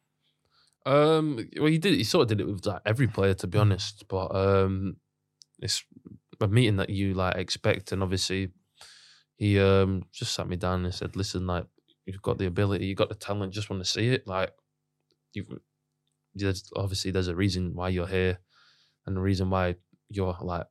[0.86, 1.94] Um, well, he did.
[1.94, 4.04] He sort of did it with like every player, to be honest.
[4.08, 4.96] But um,
[5.60, 5.84] it's
[6.40, 8.50] a meeting that you like expect, and obviously,
[9.36, 11.66] he um just sat me down and said, "Listen, like
[12.06, 13.52] you've got the ability, you've got the talent.
[13.52, 14.26] Just want to see it.
[14.26, 14.50] Like
[15.38, 15.60] you've
[16.34, 18.38] there's obviously there's a reason why you're here,
[19.06, 19.76] and the reason why
[20.10, 20.66] you're like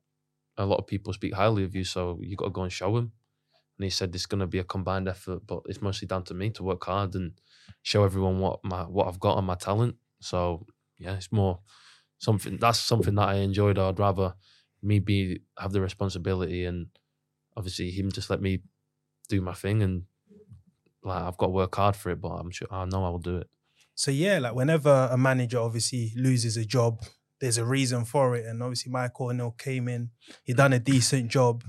[0.57, 1.83] a lot of people speak highly of you.
[1.83, 3.11] So you got to go and show them."
[3.77, 6.33] And he said, "It's going to be a combined effort, but it's mostly down to
[6.33, 7.39] me to work hard and."
[7.83, 9.95] show everyone what my what I've got and my talent.
[10.21, 10.65] So
[10.97, 11.59] yeah, it's more
[12.19, 13.79] something that's something that I enjoyed.
[13.79, 14.35] I'd rather
[14.81, 16.87] me be have the responsibility and
[17.57, 18.61] obviously him just let me
[19.29, 20.03] do my thing and
[21.03, 23.19] like I've got to work hard for it, but I'm sure I know I will
[23.19, 23.49] do it.
[23.97, 27.01] So yeah, like whenever a manager obviously loses a job,
[27.41, 28.45] there's a reason for it.
[28.45, 30.11] And obviously Michael O'Neill came in,
[30.43, 31.63] he done a decent job.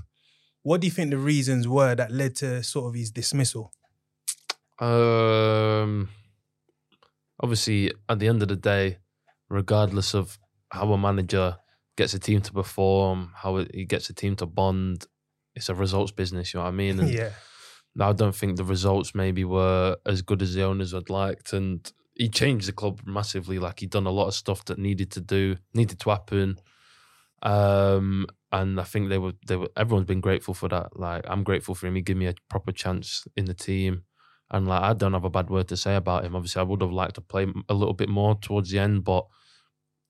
[0.61, 3.73] What do you think the reasons were that led to sort of his dismissal?
[4.77, 6.09] Um,
[7.39, 8.99] obviously, at the end of the day,
[9.49, 10.37] regardless of
[10.69, 11.57] how a manager
[11.97, 15.07] gets a team to perform, how he gets a team to bond,
[15.55, 16.53] it's a results business.
[16.53, 16.99] You know what I mean?
[16.99, 17.31] And yeah.
[17.99, 21.91] I don't think the results maybe were as good as the owners had liked, and
[22.19, 23.57] he changed the club massively.
[23.59, 26.57] Like he'd done a lot of stuff that needed to do, needed to happen.
[27.41, 30.99] Um, and I think they were they were everyone's been grateful for that.
[30.99, 31.95] Like I'm grateful for him.
[31.95, 34.03] He gave me a proper chance in the team,
[34.51, 36.35] and like I don't have a bad word to say about him.
[36.35, 39.25] Obviously, I would have liked to play a little bit more towards the end, but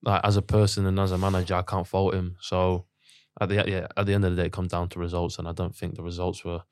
[0.01, 2.37] like as a person and as a manager, I can't fault him.
[2.41, 2.87] So
[3.39, 5.47] at the yeah, at the end of the day, it comes down to results, and
[5.47, 6.63] I don't think the results were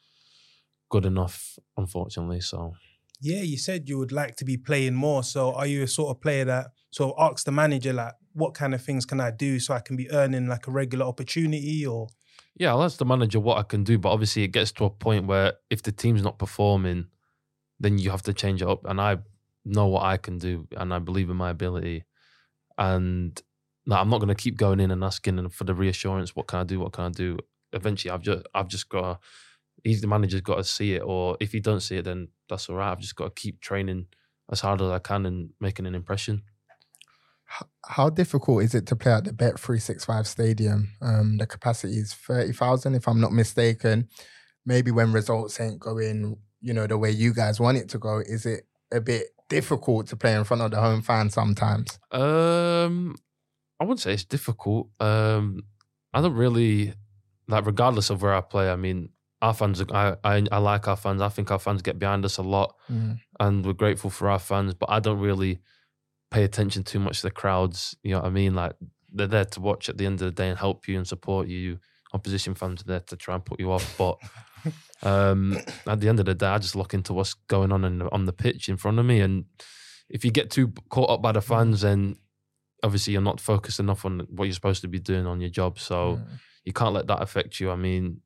[0.89, 2.41] good enough, unfortunately.
[2.41, 2.73] So
[3.19, 5.23] Yeah, you said you would like to be playing more.
[5.23, 8.53] So are you a sort of player that sort of asks the manager like, what
[8.53, 11.85] kind of things can I do so I can be earning like a regular opportunity
[11.85, 12.07] or
[12.59, 14.89] yeah, I'll ask the manager what I can do, but obviously it gets to a
[14.89, 17.05] point where if the team's not performing,
[17.79, 18.83] then you have to change it up.
[18.85, 19.17] And I
[19.63, 22.05] know what I can do, and I believe in my ability.
[22.77, 23.39] And
[23.85, 26.35] no, I'm not going to keep going in and asking for the reassurance.
[26.35, 26.79] What can I do?
[26.79, 27.37] What can I do?
[27.73, 29.27] Eventually, I've just I've just got to.
[29.87, 32.69] He's the manager's got to see it, or if he don't see it, then that's
[32.69, 32.91] all right.
[32.91, 34.07] I've just got to keep training
[34.51, 36.43] as hard as I can and making an impression.
[37.85, 40.89] How difficult is it to play at the Bet three six five stadium?
[41.01, 44.09] Um, the capacity is thirty thousand, if I'm not mistaken.
[44.65, 48.19] Maybe when results ain't going, you know, the way you guys want it to go,
[48.19, 51.97] is it a bit difficult to play in front of the home fans sometimes?
[52.11, 53.15] Um,
[53.79, 54.89] I wouldn't say it's difficult.
[54.99, 55.63] Um,
[56.13, 56.93] I don't really
[57.47, 58.69] like, regardless of where I play.
[58.69, 59.09] I mean,
[59.41, 59.81] our fans.
[59.81, 61.21] are- I, I I like our fans.
[61.21, 63.19] I think our fans get behind us a lot, Mm.
[63.39, 64.73] and we're grateful for our fans.
[64.73, 65.59] But I don't really
[66.31, 67.95] pay attention too much to the crowds.
[68.03, 68.53] You know what I mean?
[68.55, 68.73] Like
[69.13, 71.47] they're there to watch at the end of the day and help you and support
[71.47, 71.79] you.
[72.13, 74.17] Opposition fans are there to try and put you off, but.
[75.03, 78.01] Um, at the end of the day, I just look into what's going on in,
[78.01, 79.45] on the pitch in front of me, and
[80.09, 82.15] if you get too caught up by the fans, then
[82.83, 85.77] obviously you're not focused enough on what you're supposed to be doing on your job.
[85.77, 86.39] So Mm.
[86.65, 87.69] you can't let that affect you.
[87.69, 88.21] I mean,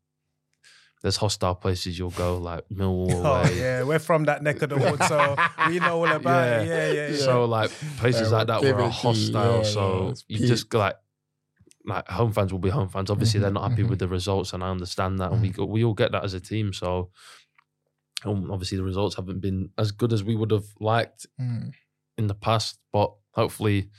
[1.02, 3.12] there's hostile places you'll go, like Millwall.
[3.26, 3.60] Oh away.
[3.60, 5.36] yeah, we're from that neck of the woods, so
[5.68, 6.68] we know all about it.
[6.68, 7.18] Yeah, yeah, yeah.
[7.18, 9.58] So like places Yeah, like that give were it hostile.
[9.58, 10.48] Yeah, so yeah, you peak.
[10.48, 10.96] just like
[11.86, 13.10] like home fans will be home fans.
[13.10, 13.90] Obviously, they're not happy mhm.
[13.90, 16.34] with the results, and I understand that, and we go- we all get that as
[16.36, 16.74] a team.
[16.74, 17.10] So
[18.24, 21.72] um, obviously, the results haven't been as good as we would have liked Mm.
[22.20, 22.78] in the past.
[22.94, 23.90] But hopefully,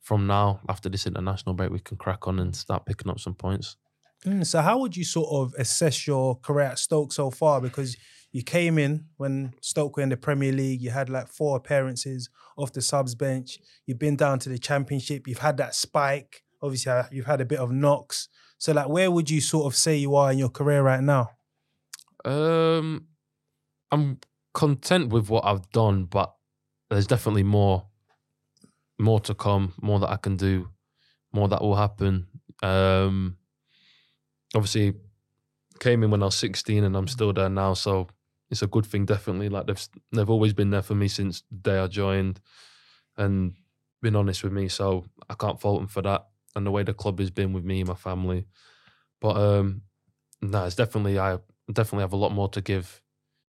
[0.00, 3.34] from now after this international break, we can crack on and start picking up some
[3.34, 3.76] points.
[4.26, 7.60] Mm, so how would you sort of assess your career at Stoke so far?
[7.60, 7.96] Because
[8.32, 12.28] you came in when Stoke were in the Premier League, you had like four appearances
[12.56, 13.58] off the subs bench.
[13.86, 15.26] You've been down to the Championship.
[15.26, 16.42] You've had that spike.
[16.60, 18.28] Obviously, uh, you've had a bit of knocks.
[18.58, 21.30] So like, where would you sort of say you are in your career right now?
[22.24, 23.06] Um,
[23.90, 24.18] I'm
[24.52, 26.34] content with what I've done, but
[26.90, 27.86] there's definitely more,
[28.98, 30.68] more to come, more that I can do,
[31.32, 32.26] more that will happen.
[32.62, 33.37] Um,
[34.54, 34.94] obviously,
[35.80, 38.08] came in when I was 16, and I'm still there now, so
[38.50, 39.04] it's a good thing.
[39.06, 42.40] Definitely, like they've they've always been there for me since the day I joined,
[43.16, 43.54] and
[44.02, 46.26] been honest with me, so I can't fault them for that.
[46.56, 48.46] And the way the club has been with me and my family,
[49.20, 49.82] but um,
[50.40, 51.38] no, it's definitely I
[51.72, 53.02] definitely have a lot more to give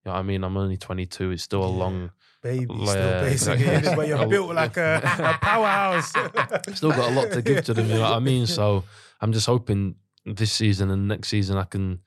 [0.04, 0.44] You know what I mean?
[0.44, 1.30] I'm only 22.
[1.32, 2.10] It's still a long.
[2.42, 3.96] Baby, Like, still yeah, basically, exactly.
[3.96, 6.10] but you're built like a, a powerhouse.
[6.74, 7.86] Still got a lot to give to them.
[7.88, 8.46] You know what I mean?
[8.46, 8.84] So
[9.20, 12.00] I'm just hoping this season and next season I can,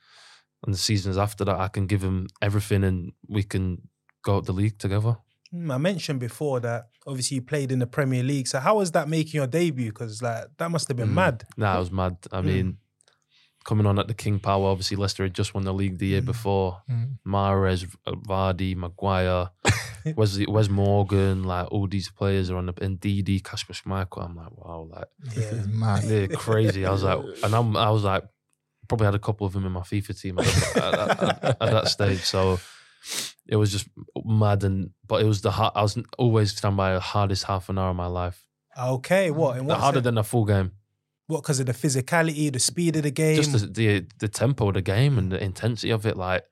[0.66, 3.82] and the seasons after that I can give him everything and we can
[4.24, 5.18] go up the league together.
[5.52, 8.48] Hmm, I mentioned before that obviously you played in the Premier League.
[8.48, 9.92] So how was that making your debut?
[9.92, 11.14] Because like that must have been Mm.
[11.16, 11.44] mad.
[11.58, 12.18] Nah, I was mad.
[12.32, 12.46] I Mm.
[12.46, 12.78] mean,
[13.64, 16.22] coming on at the King Power, obviously Leicester had just won the league the year
[16.22, 16.26] Mm.
[16.26, 16.82] before.
[16.90, 17.18] Mm.
[17.26, 19.50] Mahrez, Vardy, Maguire,
[20.16, 24.26] Wes, Wes Morgan, like all these players are on the Ndidi, Kasper Schmeichel.
[24.26, 25.64] I'm like, wow, like Yeah.
[25.68, 26.04] mad.
[26.04, 26.86] they're crazy.
[26.86, 28.24] I was like, and I'm, I was like,
[28.90, 31.88] probably had a couple of them in my FIFA team at, at, at- at that
[31.88, 32.20] stage.
[32.20, 32.60] So
[33.48, 33.88] it was just
[34.26, 35.72] mad, and but it was the hard.
[35.76, 38.46] I was always stand by the hardest half an hour of my life.
[38.78, 39.62] Okay, what?
[39.62, 39.80] What?
[39.80, 40.72] harder than a full game.
[41.28, 41.42] What?
[41.44, 43.36] Because of the physicality, the speed of the game.
[43.36, 46.44] just the, the the tempo of the game and the intensity of it, like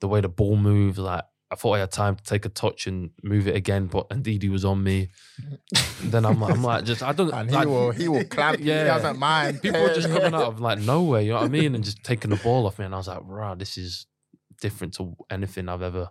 [0.00, 0.98] the way the ball moves.
[0.98, 4.08] Like I thought I had time to take a touch and move it again, but
[4.10, 5.10] Ndidi was on me.
[6.02, 7.32] then I'm, I'm like, just I don't.
[7.34, 9.62] And he like, will he will clamp Yeah, He doesn't mind.
[9.62, 11.20] people were just coming out of like nowhere.
[11.20, 11.74] You know what I mean?
[11.74, 14.06] And just taking the ball off me, and I was like, "Wow, this is
[14.60, 16.10] different to anything I've ever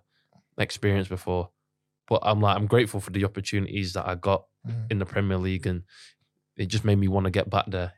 [0.57, 1.49] experienced before."
[2.07, 4.91] But I'm like, I'm grateful for the opportunities that I got Mm.
[4.91, 5.83] in the Premier League, and
[6.57, 7.93] it just made me want to get back there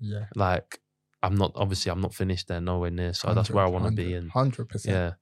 [0.00, 0.26] Yeah.
[0.34, 0.80] like
[1.22, 3.12] I'm not obviously I'm not finished there, nowhere near.
[3.12, 4.14] So that's where I want to be.
[4.14, 4.94] And Hundred percent.
[4.94, 5.12] yeah,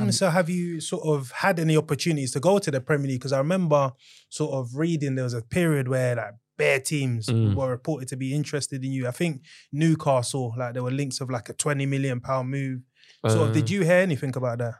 [0.00, 3.20] And so have you sort of had any opportunities to go to the Premier League?
[3.20, 3.90] Because I remember
[4.28, 7.54] sort of reading there was a period where like bare teams Mm.
[7.56, 9.08] were reported to be interested in you.
[9.08, 12.82] I think Newcastle, like there were links of like a 20 million pound move.
[13.28, 14.74] So did Uh, you hear anything about that?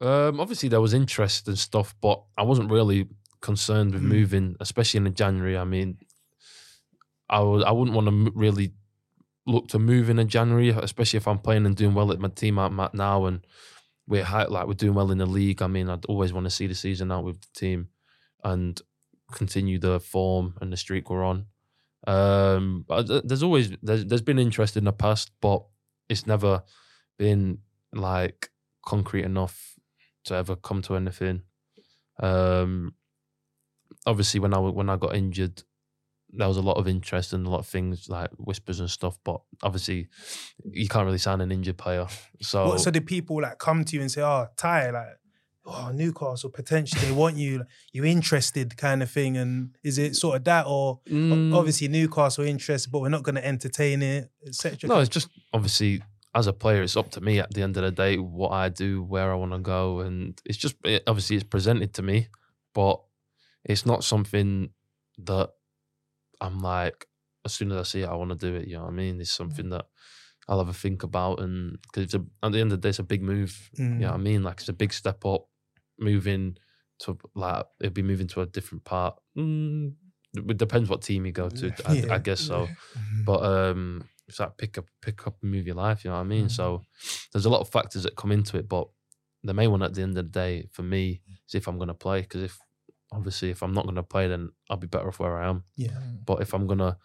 [0.00, 3.08] Um, obviously there was interest and stuff, but I wasn't really
[3.40, 4.06] concerned with Mm.
[4.16, 5.56] moving, especially in January.
[5.58, 5.98] I mean,
[7.28, 8.72] I would I wouldn't want to really
[9.46, 12.58] look to move in January, especially if I'm playing and doing well at my team
[12.58, 13.46] I'm at now, and
[14.06, 15.62] we're high, like we're doing well in the league.
[15.62, 17.88] I mean, I'd always want to see the season out with the team
[18.42, 18.80] and
[19.32, 21.46] continue the form and the streak we're on.
[22.06, 22.84] Um,
[23.24, 25.64] there's always there's, there's been interest in the past, but
[26.08, 26.62] it's never
[27.18, 27.58] been
[27.92, 28.50] like
[28.84, 29.74] concrete enough
[30.24, 31.42] to ever come to anything.
[32.20, 32.94] Um,
[34.06, 35.62] obviously, when I when I got injured,
[36.36, 39.18] there was a lot of interest and a lot of things like whispers and stuff.
[39.24, 40.08] But obviously,
[40.64, 42.06] you can't really sign an injured player.
[42.40, 45.18] So, What, so did people like come to you and say, "Oh, Ty, like,
[45.66, 49.36] oh, Newcastle potentially they want you, like, you interested, kind of thing"?
[49.36, 53.36] And is it sort of that, or Mm, obviously Newcastle interested, but we're not going
[53.36, 54.88] to entertain it, etc.
[54.88, 56.02] no, it's just obviously
[56.34, 58.68] as a player, it's up to me at the end of the day what I
[58.68, 62.26] do, where I want to go, and it's just it, obviously it's presented to me,
[62.74, 63.00] but
[63.64, 64.70] it's not something
[65.18, 65.50] that
[66.44, 67.06] I'm like
[67.46, 68.66] as soon as I see it, I want to do it.
[68.68, 69.20] You know what I mean?
[69.20, 69.86] It's something that
[70.48, 73.22] I'll ever think about, and because at the end of the day, it's a big
[73.22, 73.70] move.
[73.78, 74.42] You know what I mean?
[74.42, 75.42] Like it's a big step up,
[75.98, 76.56] moving
[77.00, 79.14] to like it'd be moving to a different part.
[79.36, 79.94] Mm,
[80.34, 81.66] it depends what team you go to.
[81.86, 82.14] I, Yeah.
[82.14, 82.68] I guess so.
[82.96, 83.24] Mhm.
[83.24, 86.04] But um, it's like pick up, pick up and move your life.
[86.04, 86.48] You know what I mean?
[86.48, 86.82] So
[87.32, 88.86] there's a lot of factors that come into it, but
[89.42, 91.88] the main one at the end of the day for me is if I'm going
[91.88, 92.20] to play.
[92.22, 92.58] Because if
[93.12, 95.64] obviously if I'm not going to play, then I'll be better off where I am.
[95.76, 95.90] yeah.
[96.24, 96.96] But if I'm going to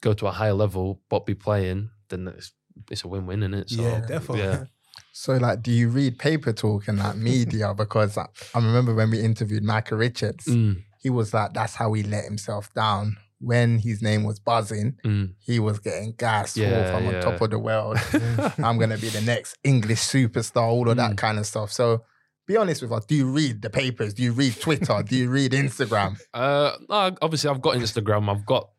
[0.00, 2.52] go to a higher level but be playing, then it's
[2.90, 3.70] it's a win-win, isn't it?
[3.70, 4.40] So, yeah, definitely.
[4.44, 4.64] Yeah.
[5.12, 7.74] So, like, do you read paper talk and like media?
[7.76, 11.92] Because I, I remember when we interviewed Michael Richards, Mm, he was like, that's how
[11.94, 13.16] he let himself down.
[13.40, 15.32] When his name was buzzing, mm.
[15.40, 16.56] he was getting gas.
[16.56, 17.96] Yeah, Yeah, I'm on top of the world.
[18.58, 20.68] I'm gonna be the next English superstar.
[20.68, 21.16] All of that Mm.
[21.16, 21.72] kind of stuff.
[21.72, 22.04] So,
[22.48, 23.04] be honest with us.
[23.04, 24.14] Do you read the papers?
[24.14, 25.02] Do you read Twitter?
[25.06, 26.18] do you read Instagram?
[26.34, 28.28] Uh, no, obviously I've got Instagram.
[28.30, 28.70] I've got.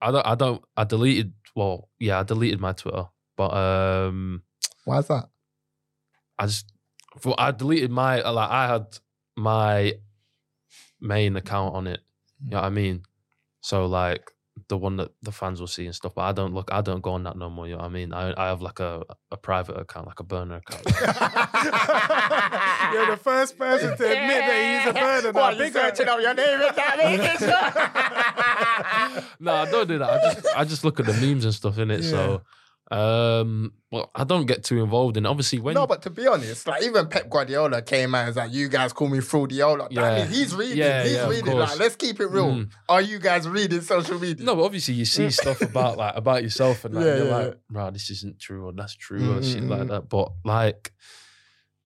[0.00, 0.26] I don't.
[0.26, 0.62] I don't.
[0.76, 1.32] I deleted.
[1.54, 4.42] Well, yeah, I deleted my Twitter, but um,
[4.84, 5.28] Why's that?
[6.38, 6.72] I just.
[7.36, 8.50] I deleted my like.
[8.50, 8.98] I had
[9.36, 9.94] my
[11.00, 12.00] main account on it.
[12.44, 13.02] You know what I mean?
[13.60, 14.30] So like
[14.68, 16.14] the one that the fans will see and stuff.
[16.14, 16.70] But I don't look.
[16.72, 17.66] I don't go on that no more.
[17.66, 18.12] You know what I mean?
[18.12, 20.84] I I have like a a private account, like a burner account.
[22.92, 25.32] You're the first person to admit that he's a burner.
[25.32, 25.54] now.
[25.56, 26.00] Big up.
[26.00, 26.60] up your name?
[26.60, 30.10] Is that no, I don't do that.
[30.10, 32.02] I just I just look at the memes and stuff in it.
[32.02, 32.42] So,
[32.90, 35.26] um, well, I don't get too involved in.
[35.26, 35.28] it.
[35.28, 38.36] Obviously, when no, but to be honest, like even Pep Guardiola came out and was
[38.36, 40.24] like, "You guys call me Fraudiola." Yeah.
[40.26, 40.78] He's reading.
[40.78, 41.56] Yeah, he's yeah, reading.
[41.56, 42.46] Like, let's keep it real.
[42.52, 42.70] Mm.
[42.88, 44.44] Are you guys reading social media?
[44.44, 47.58] no, but obviously you see stuff about like about yourself and like, Yeah, you're like,
[47.70, 49.88] right, this isn't true or that's true or Mm, shit mm, like mm.
[49.88, 50.08] that.
[50.08, 50.92] But like,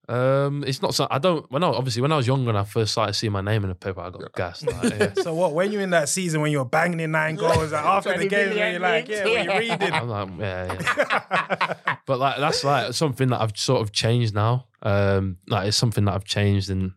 [0.09, 0.93] um, it's not.
[0.93, 1.49] So, I don't.
[1.49, 3.69] When I obviously when I was younger and I first started seeing my name in
[3.69, 4.67] the paper, I got gassed.
[4.67, 5.13] Like, yeah.
[5.23, 5.53] So what?
[5.53, 8.49] When you're in that season when you're banging in nine goals, like after the game,
[8.49, 9.93] when you're like, yeah, when you're reading.
[9.93, 11.95] I'm like, yeah, yeah.
[12.05, 14.67] but like that's like something that I've sort of changed now.
[14.81, 16.91] Um, like it's something that I've changed and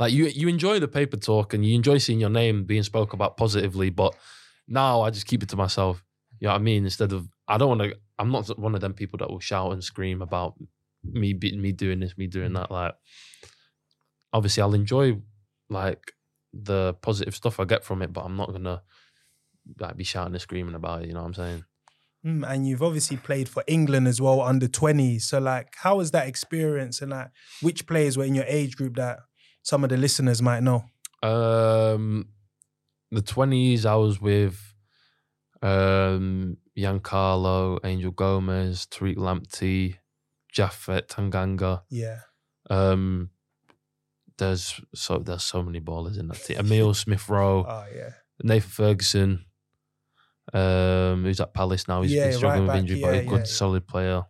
[0.00, 3.12] like you you enjoy the paper talk and you enjoy seeing your name being spoke
[3.12, 4.16] about positively, but
[4.66, 6.02] now I just keep it to myself.
[6.40, 6.84] You know what I mean?
[6.84, 7.96] Instead of I don't want to.
[8.18, 10.54] I'm not one of them people that will shout and scream about
[11.04, 12.70] me be- me doing this, me doing that.
[12.70, 12.94] Like
[14.32, 15.18] obviously, I'll enjoy
[15.70, 16.12] like
[16.52, 18.82] the positive stuff I get from it, but I'm not gonna
[19.80, 21.08] like be shouting and screaming about it.
[21.08, 21.64] You know what I'm saying?
[22.24, 25.22] Mm, and you've obviously played for England as well, under 20s.
[25.22, 27.02] So, like, how was that experience?
[27.02, 27.28] And, like,
[27.60, 29.18] which players were in your age group that
[29.62, 30.84] some of the listeners might know?
[31.22, 32.28] Um,
[33.10, 34.74] the twenties, I was with
[35.62, 39.96] um Giancarlo, Angel Gomes, Tariq Lamptey,
[40.56, 41.82] Japhet Tanganga.
[41.90, 42.18] Yeah.
[42.70, 43.30] Um,
[44.38, 46.58] there's so there's so many ballers in that team.
[46.58, 48.10] Emile Smith Rowe, Oh, yeah.
[48.42, 49.44] Nathan Ferguson.
[50.52, 52.02] Um, who's at Palace now?
[52.02, 52.78] He's Yeah, been struggling right with back.
[52.80, 53.44] injury, but Yeah, a good, yeah.
[53.44, 54.22] solid player.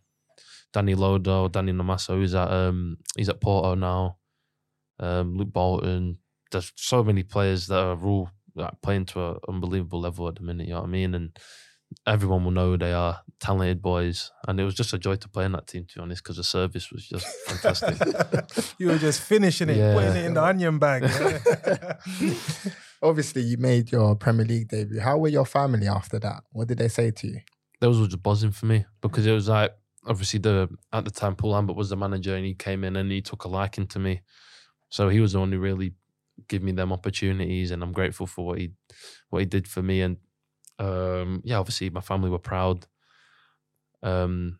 [0.73, 4.17] Danny Loader, Danny Namaso, who's at um, he's at Porto now.
[4.99, 6.17] Um, Luke Bolton.
[6.51, 10.43] There's so many players that are all like, playing to an unbelievable level at the
[10.43, 10.67] minute.
[10.67, 11.13] You know what I mean?
[11.15, 11.37] And
[12.07, 14.31] everyone will know who they are talented boys.
[14.47, 16.37] And it was just a joy to play in that team, to be honest, because
[16.37, 18.73] the service was just fantastic.
[18.79, 19.93] you were just finishing it, Yeah.
[19.93, 21.03] putting it in the onion bag.
[23.01, 24.99] Obviously, you made your Premier League debut.
[24.99, 26.43] How were your family after that?
[26.51, 27.39] What did they say to you?
[27.81, 29.69] those was just buzzing for me because it was like
[30.07, 33.11] obviously the at the time Paul Lambert was the manager and he came in and
[33.11, 34.21] he took a liking to me.
[34.89, 35.93] So he was the one who really
[36.47, 38.71] give me them opportunities and I'm grateful for what he
[39.29, 40.17] what he did for me and
[40.79, 42.85] um yeah obviously my family were proud
[44.03, 44.59] um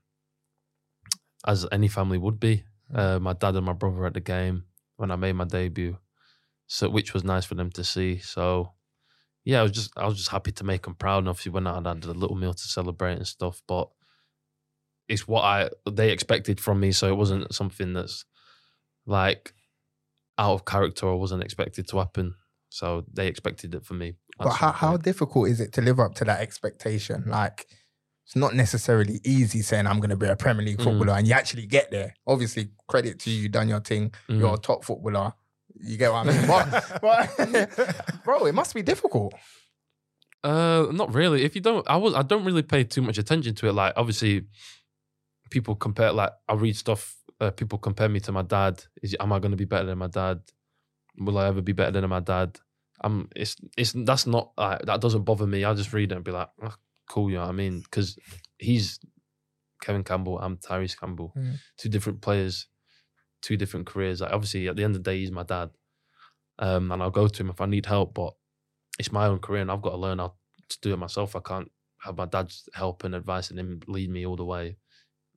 [1.45, 2.63] as any family would be
[2.93, 4.63] uh, my dad and my brother were at the game
[4.97, 5.97] when I made my debut
[6.67, 8.71] so which was nice for them to see so
[9.45, 11.19] yeah, I was just I was just happy to make them proud.
[11.19, 13.89] And obviously, when I had a little meal to celebrate and stuff, but
[15.07, 18.25] it's what I they expected from me, so it wasn't something that's
[19.05, 19.53] like
[20.37, 22.35] out of character or wasn't expected to happen.
[22.69, 24.15] So they expected it for me.
[24.37, 27.23] But how, how difficult is it to live up to that expectation?
[27.27, 27.65] Like,
[28.25, 30.83] it's not necessarily easy saying I'm going to be a Premier League Mm.
[30.83, 32.13] footballer and you actually get there.
[32.27, 34.11] Obviously, credit to you, you done your thing.
[34.29, 34.39] Mm.
[34.39, 35.33] You're a top footballer.
[35.79, 36.47] You get what I mean?
[36.47, 39.33] but, but- bro, it must be difficult.
[40.43, 41.43] Uh, not really.
[41.43, 43.73] If you don't, I was I don't really pay too much attention to it.
[43.73, 44.45] Like obviously,
[45.49, 46.11] people compare.
[46.11, 47.15] Like I read stuff.
[47.41, 48.83] Uh, people compare me to my dad.
[49.01, 50.41] Is am I going to be better than my dad?
[51.17, 52.59] Will I ever be better than my dad?
[53.05, 55.63] Um, it's it's that's not like that doesn't bother me.
[55.63, 56.73] I just read it and be like, "Oh,
[57.07, 57.29] cool.
[57.29, 57.81] You know what I mean?
[57.81, 58.17] Because
[58.57, 58.99] he's
[59.81, 60.39] Kevin Campbell.
[60.39, 61.31] I'm Tyrese Campbell.
[61.37, 61.59] Mm.
[61.77, 62.67] Two different players,
[63.43, 64.21] two different careers.
[64.21, 65.69] Like obviously, at the end of the day, he's my dad.
[66.57, 68.33] Um, and I'll go to him if I need help, but
[68.97, 70.33] it's my own career and I've got to learn how
[70.69, 71.35] to do it myself.
[71.35, 74.77] I can't have my dad's help and advice and him lead me all the way.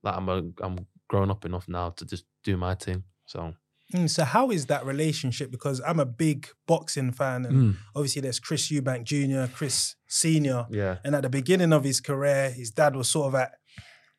[0.01, 3.03] Like I'm a, I'm grown up enough now to just do my thing.
[3.25, 3.53] So
[3.93, 5.49] Mm, so, how is that relationship?
[5.49, 7.77] Because I'm a big boxing fan, and Mm.
[7.95, 12.51] obviously there's Chris Eubank Jr., Chris Senior, yeah, and at the beginning of his career,
[12.51, 13.53] his dad was sort of at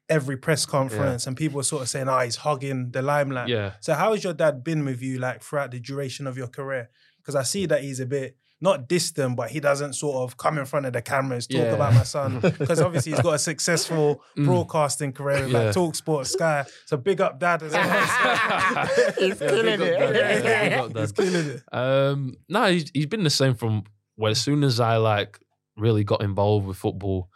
[0.08, 3.74] every press conference, and people were sort of saying, "Oh, he's hogging the limelight." yeah.
[3.80, 6.90] So, how has your dad been with you, like throughout the duration of your career?
[7.18, 10.58] Because I see that he's a bit not distant, but he doesn't sort of come
[10.58, 11.72] in front of the cameras talk Yeah.
[11.74, 12.40] about my son.
[12.58, 14.44] Because obviously he's got a successful Mm.
[14.44, 15.58] broadcasting career with Yeah.
[15.66, 16.64] like Talk Sports, Sky.
[16.86, 17.62] So big up, dad.
[17.62, 18.86] As well.
[19.18, 19.98] He's Yeah, killing it.
[19.98, 21.62] dad, yeah, He's killing it.
[21.72, 23.84] Um, no, he's he's been the same from
[24.16, 25.38] well, as soon as I like
[25.76, 27.30] really got involved with football.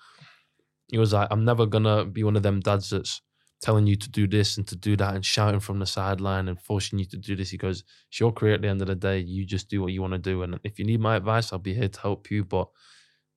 [0.88, 3.22] He was like, I'm never gonna be one of them dads that's
[3.64, 6.60] telling you to do this and to do that and shouting from the sideline and
[6.60, 7.50] forcing you to do this.
[7.50, 9.18] He goes, It's your career at the end of the day.
[9.20, 10.42] You just do what you want to do.
[10.44, 12.44] And if you need my advice, I'll be here to help you.
[12.44, 12.68] But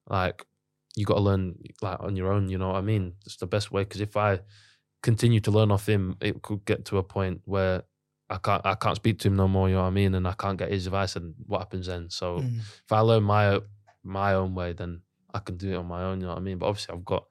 [0.08, 0.46] like
[0.96, 3.16] you gotta learn like on your own, you know what I mean?
[3.26, 3.86] It's the best way.
[3.86, 4.40] Cause if I
[5.04, 7.84] continue to learn off him, it could get to a point where
[8.30, 10.16] I can't I can't speak to him no more, you know what I mean?
[10.16, 12.10] And I can't get his advice and what happens then.
[12.10, 12.60] So Mm.
[12.86, 13.62] if I learn my
[14.04, 15.04] my own way, then
[15.34, 16.22] I can do it on my own.
[16.22, 16.58] You know what I mean?
[16.58, 17.26] But obviously, I've got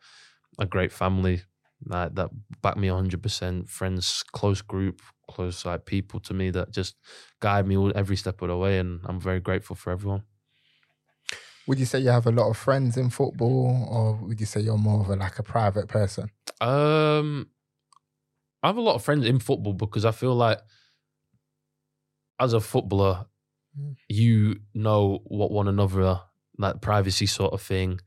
[0.59, 1.43] a great family
[1.85, 2.31] like, that
[2.62, 3.68] back me hundred percent.
[3.68, 5.01] Friends, close group,
[5.31, 6.97] close like people to me that just
[7.41, 10.22] guide me all, every step of the way, and I'm very grateful for everyone.
[11.66, 14.61] Would you say you have a lot of friends in football, or would you say
[14.61, 16.31] you're more of a like a private person?
[16.61, 17.51] Um,
[18.62, 20.61] I have a lot of friends in football because I feel like
[22.39, 23.27] as a footballer,
[23.79, 23.95] Mm.
[24.09, 26.20] you know what one another
[26.57, 28.01] like privacy sort of thing.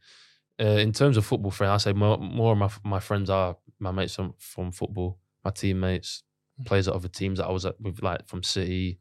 [0.60, 3.56] Uh, in terms of football friends, I say more, more of my my friends are
[3.80, 6.24] my mates from, from football, my teammates,
[6.66, 9.00] players at other teams that I was at with, like from City,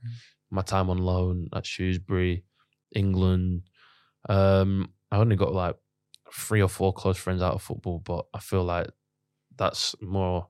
[0.51, 2.45] my time on loan at Shrewsbury,
[2.95, 3.63] England.
[4.29, 5.77] Um, I only got like
[6.33, 8.89] three or four close friends out of football, but I feel like
[9.57, 10.49] that's more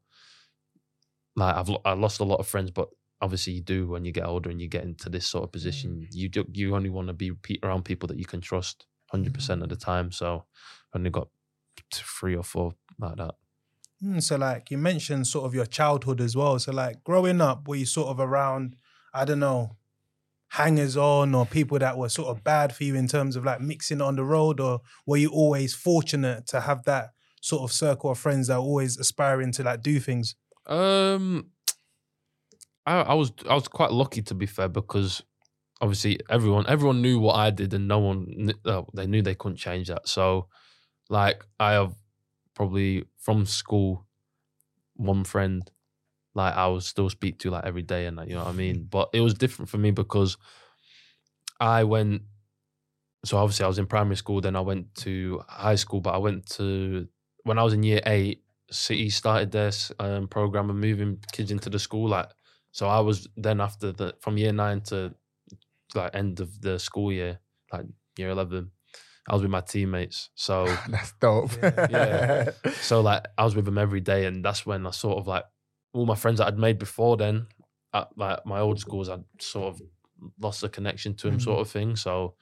[1.37, 2.89] like I've I lost a lot of friends, but
[3.21, 6.07] obviously you do when you get older and you get into this sort of position.
[6.11, 7.33] You do you only want to be
[7.63, 10.11] around people that you can trust hundred percent of the time.
[10.13, 10.45] So
[10.95, 11.29] only got
[11.93, 13.35] three or four like that.
[14.03, 16.59] Mm, so like you mentioned sort of your childhood as well.
[16.59, 18.77] So like growing up, were you sort of around,
[19.13, 19.77] I don't know,
[20.51, 23.61] hangers on or people that were sort of bad for you in terms of like
[23.61, 27.11] mixing on the road, or were you always fortunate to have that
[27.41, 30.37] sort of circle of friends that are always aspiring to like do things?
[30.67, 31.51] Um,
[32.87, 35.23] I, I was I was quite lucky to be fair because
[35.81, 39.59] obviously everyone everyone knew what I did and no one uh, they knew they couldn't
[39.59, 40.09] change that.
[40.09, 40.49] So,
[41.09, 41.95] like I have
[42.55, 44.07] probably from school
[44.97, 45.71] one friend
[46.35, 48.55] like I would still speak to like every day and that you know what I
[48.55, 48.85] mean.
[48.85, 50.37] But it was different for me because
[51.61, 52.23] I went.
[53.25, 56.19] So obviously I was in primary school, then I went to high school, but I
[56.19, 57.09] went to
[57.45, 58.45] when I was in year eight.
[58.71, 62.07] City started their s- um, program of moving kids into the school.
[62.09, 62.29] Like,
[62.71, 65.15] so I was then after the from year nine to
[65.95, 67.41] like end of the school year,
[67.73, 67.87] like
[68.19, 68.73] year eleven,
[69.29, 70.31] I was with my teammates.
[70.35, 71.53] So That's dope.
[71.63, 72.51] Yeah.
[72.81, 75.45] so like I was with them every day, and that's when I sort of like
[75.93, 77.47] all my friends that I'd made before then,
[77.93, 79.83] at like my old schools, I'd sort of
[80.41, 81.43] lost the connection to them, Mhm.
[81.45, 81.95] sort of thing.
[81.97, 82.35] So,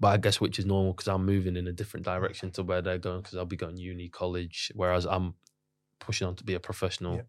[0.00, 2.80] but I guess which is normal because I'm moving in a different direction to where
[2.82, 5.34] they're going because I'll be going uni, college, whereas I'm
[5.98, 7.22] pushing on to be a professional Yeah.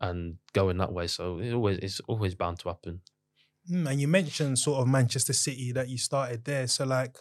[0.00, 1.06] and going that way.
[1.06, 3.00] So it always it's always bound to happen.
[3.70, 6.66] Mm, and you mentioned sort of Manchester City that you started there.
[6.66, 7.16] So like,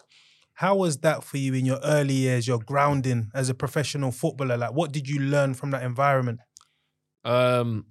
[0.62, 2.48] how was that for you in your early years?
[2.48, 4.58] Your grounding as a professional footballer.
[4.58, 6.40] Like, what did you learn from that environment?
[7.26, 7.88] Um,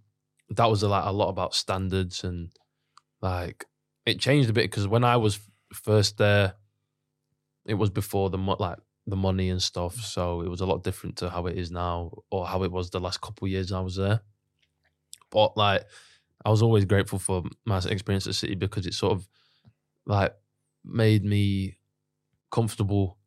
[0.51, 2.53] that was a, like a lot about standards and
[3.21, 3.67] like
[4.07, 5.41] it changed a bit because when I was
[5.75, 6.55] first there,
[7.67, 10.85] it was before the mo- like the money and stuff, so it was a lot
[10.85, 13.73] different to how it is now or how it was the last couple of years
[13.73, 14.21] I was there.
[15.33, 15.87] But like,
[16.45, 19.29] I was always grateful for my experience at City because it sort of
[20.07, 20.37] like
[20.85, 21.80] made me
[22.51, 23.19] comfortable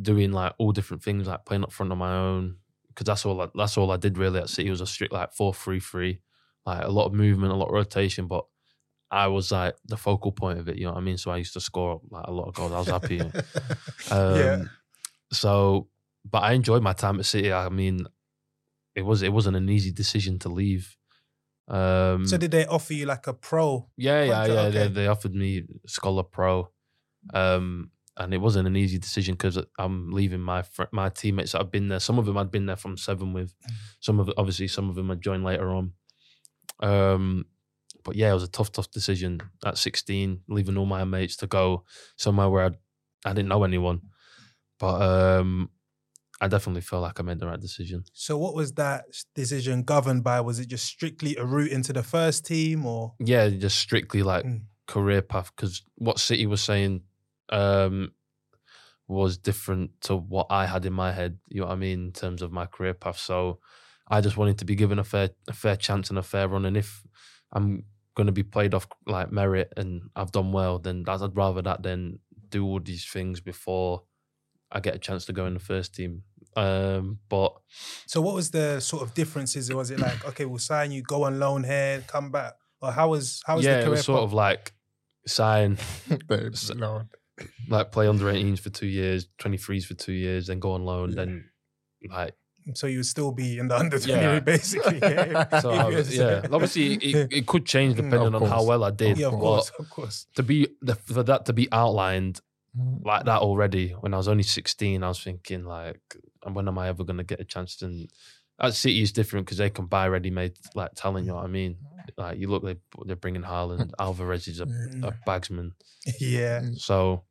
[0.00, 2.56] doing like all different things, like playing up front on my own.
[2.88, 3.40] Because that's all.
[3.40, 6.20] I, that's all I did really at City was a strict like four three three,
[6.64, 8.28] like a lot of movement, a lot of rotation.
[8.28, 8.44] But
[9.10, 10.76] I was like the focal point of it.
[10.76, 11.18] You know what I mean?
[11.18, 12.72] So I used to score like a lot of goals.
[12.72, 13.20] I was happy.
[14.10, 14.62] Um, Yeah.
[15.32, 15.88] So,
[16.30, 17.52] but I enjoyed my time at City.
[17.52, 18.06] I mean,
[18.94, 20.96] it was it wasn't an easy decision to leave.
[21.66, 23.88] Um, So did they offer you like a pro?
[23.96, 24.60] yeah, yeah, Contract, yeah.
[24.60, 24.78] okay.
[24.88, 26.70] They, they offered me Scholar Pro,
[27.32, 31.58] um, and it wasn't an easy decision because I'm leaving my fr- my teammates that
[31.58, 32.00] have been there.
[32.00, 33.54] Some of them I'd been there from seven with.
[34.00, 35.92] Some of obviously some of them had joined later on.
[36.80, 37.46] Um,
[38.04, 41.46] but yeah, it was a tough, tough decision at 16, leaving all my mates to
[41.46, 41.84] go
[42.16, 42.76] somewhere where I'd,
[43.24, 44.02] I didn't know anyone.
[44.78, 45.70] But um,
[46.40, 48.04] I definitely felt like I made the right decision.
[48.12, 49.04] So what was that
[49.34, 50.40] decision governed by?
[50.42, 54.44] Was it just strictly a route into the first team, or Yeah, just strictly like
[54.44, 54.62] Mm.
[54.86, 57.02] career path because what City was saying
[57.54, 58.12] um,
[59.06, 61.38] was different to what I had in my head.
[61.48, 63.18] You know what I mean in terms of my career path.
[63.18, 63.58] So
[64.08, 66.64] I just wanted to be given a fair a fair chance and a fair run.
[66.64, 67.02] And if
[67.52, 67.84] I'm
[68.16, 71.62] going to be played off like merit and I've done well, then that's, I'd rather
[71.62, 74.02] that than do all these things before
[74.70, 76.22] I get a chance to go in the first team.
[76.56, 77.52] Um, but
[78.06, 78.20] so?
[78.20, 79.72] What was the sort of differences?
[79.72, 83.08] Was it like okay, we'll sign you, go on loan here, come back, or how
[83.10, 84.72] was how was yeah, the it career was sort of like
[85.26, 85.78] sign
[86.28, 87.08] Babe, So- Lord.
[87.68, 91.10] Like play under 18s for two years, 23s for two years, then go on loan,
[91.10, 91.16] Yeah.
[91.16, 91.50] then
[92.10, 92.34] like
[92.72, 94.40] so you would still be in the under twenty Yeah.
[94.40, 94.98] basically.
[95.02, 95.60] yeah.
[95.60, 96.46] so If I you was- was- yeah.
[96.50, 99.18] Obviously, it, it could change Mm, depending of on how well I did.
[99.18, 100.26] yeah, of but course, of course.
[100.36, 102.40] to be the, for that to be outlined
[103.04, 106.00] like that already when I was only 16, I was thinking like,
[106.50, 107.76] when am I ever going to get a chance?
[107.76, 108.06] to
[108.60, 111.26] at City is different because they can buy ready-made like talent.
[111.26, 111.76] You know what I mean?
[112.16, 115.72] Like you look, they they're bringing Haaland, Alvarez is a, a bagsman.
[116.20, 117.24] Yeah, So,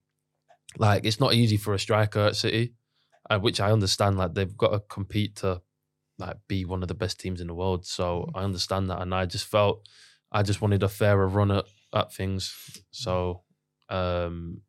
[0.78, 2.74] like, it's not easy for a striker at City,
[3.30, 4.18] uh, which I understand.
[4.18, 5.62] Like, they've got to compete to
[6.20, 7.86] like be one of the best teams in the world.
[7.86, 9.88] So I understand that, and I just felt
[10.32, 12.54] I just wanted a fairer run at, at things.
[12.92, 13.44] So
[13.90, 14.62] um,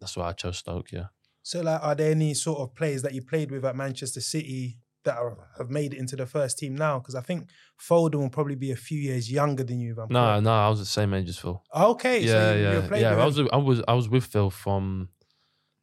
[0.00, 0.92] that's why I chose Stoke.
[0.92, 1.06] Yeah.
[1.42, 4.78] So, like, are there any sort of players that you played with at Manchester City
[5.04, 6.98] that are, have made it into the first team now?
[6.98, 7.48] Because I think
[7.80, 9.92] Foden will probably be a few years younger than you.
[9.92, 10.42] If I'm No, correct.
[10.44, 11.62] no, I was the same age as Phil.
[11.74, 13.16] Okay, yeah, so you, yeah, you yeah.
[13.22, 15.08] I was, I was, I was with Phil from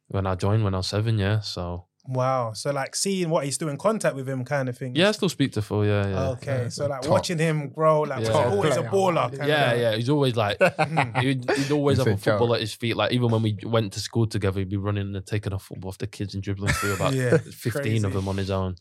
[0.08, 1.18] when I joined when I was seven.
[1.18, 2.54] Yeah, so Wow.
[2.54, 4.96] So, like, seeing what he's still in contact with him, kind of thing.
[4.96, 5.84] yeah, I still speak to Phil.
[5.84, 6.28] Yeah, yeah.
[6.30, 8.28] Okay, Yeah, so like top- watching him grow, like Yeah.
[8.48, 9.28] was always a baller.
[9.28, 9.38] player.
[9.38, 9.80] kind yeah, of thing?
[9.82, 9.96] yeah.
[9.96, 10.56] He's always like
[11.20, 12.54] he'd, he'd always He's have a a football joke.
[12.56, 12.96] at his feet.
[12.96, 15.90] Like even when we went to school together, he'd be running and taking a football
[15.90, 18.06] off the kids and dribbling through about Yeah, fifteen crazy.
[18.06, 18.76] of them on his own.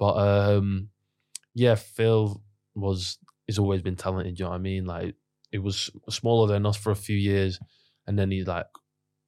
[0.00, 0.88] But um,
[1.54, 2.42] yeah, Phil
[2.74, 4.38] was he's always been talented.
[4.38, 4.86] You know what I mean?
[4.86, 5.14] Like
[5.52, 7.60] it was smaller than us for a few years,
[8.06, 8.66] and then he like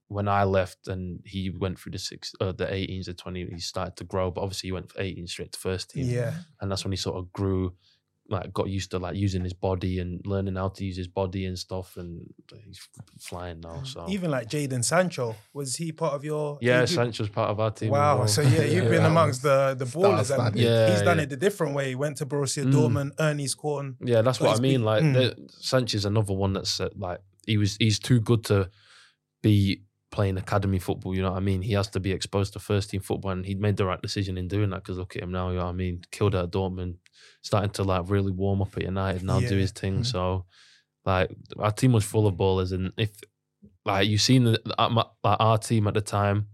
[0.08, 3.58] when I left and he went through the six, uh, the 18s, the 20, he
[3.60, 4.30] started to grow.
[4.30, 6.34] But obviously, he went 18 straight to first team, Yeah.
[6.60, 7.74] and that's when he sort of grew,
[8.32, 11.46] like got used to like using his body and learning how to use his body
[11.46, 11.96] and stuff.
[11.96, 12.32] And
[12.66, 12.80] he's
[13.20, 13.82] flying now.
[13.84, 16.58] So Even like Jadon Sancho, was he part of your?
[16.60, 16.96] yeah, age group?
[16.96, 17.90] Sancho's part of our team.
[17.90, 18.18] Wow.
[18.18, 18.28] well.
[18.28, 19.06] So yeah, you've been Yeah.
[19.06, 20.24] amongst the the ballers.
[20.24, 20.60] Star-studded.
[20.60, 21.24] Yeah, he's done yeah.
[21.24, 21.88] it the different way.
[21.90, 22.72] He went to Borussia Mm.
[22.72, 23.96] Dortmund, Ernie Scorn.
[24.04, 24.80] Yeah, that's what I mean.
[24.80, 25.12] been- Like mm.
[25.14, 27.76] the, Sancho's, another one that's uh, like he was.
[27.78, 28.70] He's too good to
[29.42, 31.14] be playing academy football.
[31.16, 31.62] You know what I mean?
[31.62, 34.38] He has to be exposed to first team football, and he made the right decision
[34.38, 34.84] in doing that.
[34.84, 35.48] Because look at him now.
[35.48, 36.02] You know what I mean?
[36.12, 36.98] Killed at Dortmund,
[37.42, 40.00] starting to like really warm up at United now, do his thing.
[40.00, 40.06] Mhm.
[40.06, 40.44] So,
[41.04, 43.10] like our team was full of ballers, and if
[43.84, 46.46] like you seen the, at my, like our team at the time.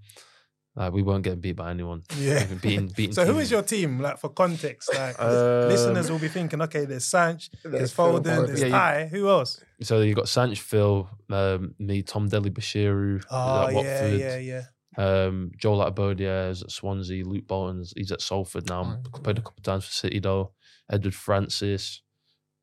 [0.79, 2.05] Like we weren't getting beat by anyone.
[2.17, 2.45] Yeah.
[2.45, 3.51] Even beating, beating So who teams.
[3.51, 3.99] your team?
[3.99, 8.23] Like for context, like Um, listeners will be thinking, okay, there's Sanch, there's There's Foden,
[8.23, 8.47] Foden.
[8.47, 9.07] there's Yeah, Ty.
[9.11, 9.61] Who else?
[9.83, 14.63] So you got Sanch, Phil, um, me, Tom Dele-Bashiru Oh at yeah, yeah, yeah.
[14.97, 17.25] Um, Joel Latibeaudiere is at Swansea.
[17.25, 19.01] Luke Bolton's he's at Salford now.
[19.15, 20.53] Oh, Played a couple of times for City though.
[20.91, 22.03] Edward Francis.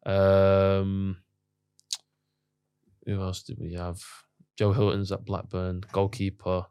[0.06, 1.18] Um,
[3.06, 4.00] who else did we have?
[4.58, 5.82] Joe Hilton's at Blackburn.
[5.92, 6.66] Goalkeeper.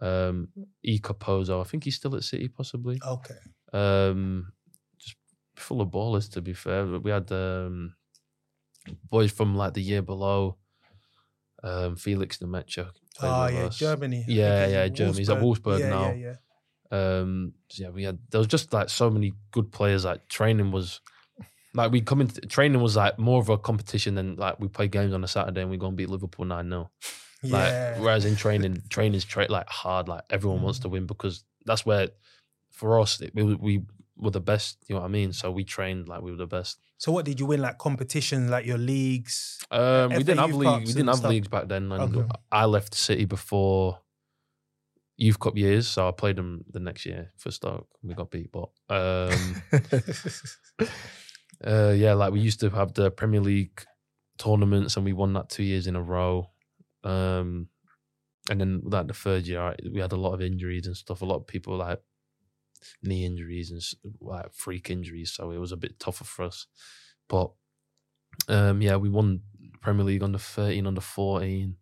[0.00, 0.48] Um,
[0.82, 1.60] E Capozo.
[1.60, 3.00] I think he's still at City possibly.
[3.06, 3.34] Okay.
[3.72, 4.52] Um,
[4.98, 5.16] just
[5.56, 6.86] full of ballers to be fair.
[6.86, 7.94] We had um,
[9.08, 10.56] boys from like the year below.
[11.62, 12.90] Um, Felix Nmecha.
[13.22, 13.78] Oh yeah, us.
[13.78, 14.24] Germany.
[14.28, 15.18] Yeah, yeah, Germany.
[15.18, 16.12] He's at Wolfsburg yeah, now.
[16.12, 16.34] Yeah,
[16.92, 17.18] yeah.
[17.18, 20.04] Um, so yeah, we had there was just like so many good players.
[20.04, 21.00] Like training was
[21.74, 24.88] like we come into training was like more of a competition than like we play
[24.88, 26.90] games on a Saturday and we go and beat Liverpool nine 0
[27.44, 27.98] Like yeah.
[28.00, 30.08] whereas in training, training's tra- like hard.
[30.08, 30.82] Like everyone wants Mm.
[30.82, 32.08] to win because that's where
[32.70, 33.82] for us it, we we
[34.16, 34.78] were the best.
[34.88, 35.32] You know what I mean?
[35.32, 36.78] So we trained like we were the best.
[36.98, 37.60] So what did you win?
[37.60, 39.58] Like competitions, like your leagues?
[39.70, 40.80] Um, we didn't have Youth league.
[40.86, 41.30] We didn't have stuff?
[41.30, 42.28] leagues back then, and Okay.
[42.50, 44.00] I left City before
[45.16, 47.86] youth cup years, so I played them the next year for Stoke.
[48.02, 49.62] We got beat, but um,
[51.66, 53.84] uh, yeah, like we used to have the Premier League
[54.38, 56.50] tournaments, and we won that two years in a row.
[57.04, 57.68] Um,
[58.50, 61.22] and then like the third year, we had a lot of injuries and stuff.
[61.22, 62.00] A lot of people like
[63.02, 66.66] knee injuries and like freak injuries, so it was a bit tougher for us.
[67.28, 67.50] But
[68.48, 69.40] um, yeah, we won
[69.80, 71.76] Premier League under thirteen, under fourteen,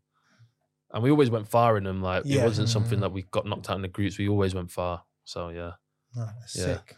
[0.93, 2.03] and we always went far in them.
[2.03, 2.43] Like Yeah.
[2.43, 3.03] it wasn't something Mm.
[3.03, 4.19] that we got knocked out in the groups.
[4.19, 5.05] We always went far.
[5.25, 5.73] So yeah.
[6.15, 6.65] That's Yeah.
[6.65, 6.97] sick.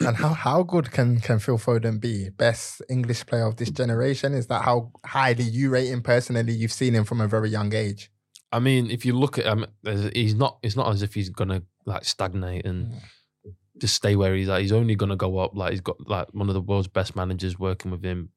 [0.00, 2.30] And how, how good can, can Phil Foden be?
[2.30, 4.32] Best English player of this generation?
[4.32, 6.52] Is that how highly you rate him personally?
[6.52, 8.10] You've seen him from a very young age.
[8.52, 10.58] I mean, if you look at him, he's not.
[10.62, 13.54] It's not as if he's gonna like stagnate and mm.
[13.76, 14.62] just stay where he's at.
[14.62, 15.54] He's only gonna go up.
[15.54, 18.30] Like he's got like one of the world's best managers working with him.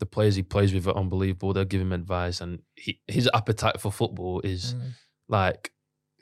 [0.00, 1.52] The players he plays with are unbelievable.
[1.52, 4.92] They'll give him advice, and he, his appetite for football is mm.
[5.28, 5.72] like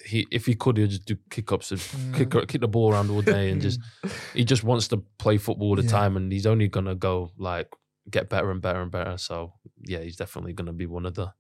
[0.05, 0.27] he.
[0.31, 1.81] If he could, he'll just do kick ups and
[2.15, 3.81] kick kick the ball around all day, and just
[4.35, 5.89] he just wants to play football all the Yeah.
[5.91, 7.69] time, and he's only gonna go like
[8.11, 9.17] get better and better and better.
[9.19, 9.55] So
[9.87, 11.33] yeah, he's definitely gonna be one of the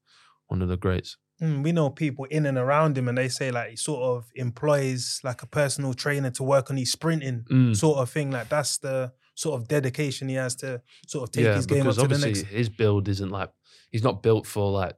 [0.46, 1.16] one of the greats.
[1.40, 4.30] Mm, we know people in and around him, and they say like he sort of
[4.36, 7.76] employs like a personal trainer to work on his sprinting Mm.
[7.76, 8.30] sort of thing.
[8.30, 11.94] Like that's the sort of dedication he has to sort of take his game up
[11.94, 12.42] to the obviously next.
[12.48, 13.50] his build isn't like
[13.90, 14.94] he's not built for like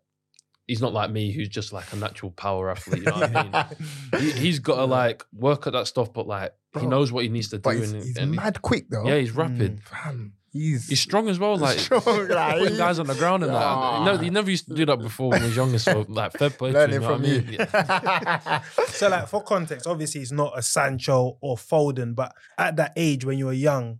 [0.66, 3.00] he's not like me who's just like a natural power athlete.
[3.04, 4.20] You know what I mean?
[4.20, 7.28] He, he's got to like work at that stuff, but like he knows what he
[7.30, 7.70] needs to do.
[7.70, 9.06] He's, and, he's and he- mad quick though.
[9.06, 9.76] yeah, he's rapid.
[9.80, 11.56] Mm, fam, he's He's strong as well.
[11.56, 14.04] Like Strong, like, guys on the ground and that.
[14.04, 15.78] No, he never used to do that before when he was younger.
[15.78, 16.90] So like fair play to him.
[16.90, 17.56] learning you know what from you.
[17.58, 18.62] Yeah.
[18.88, 23.24] So like for context, obviously he's not a Sancho or Foden, but at that age
[23.24, 23.98] when you were young,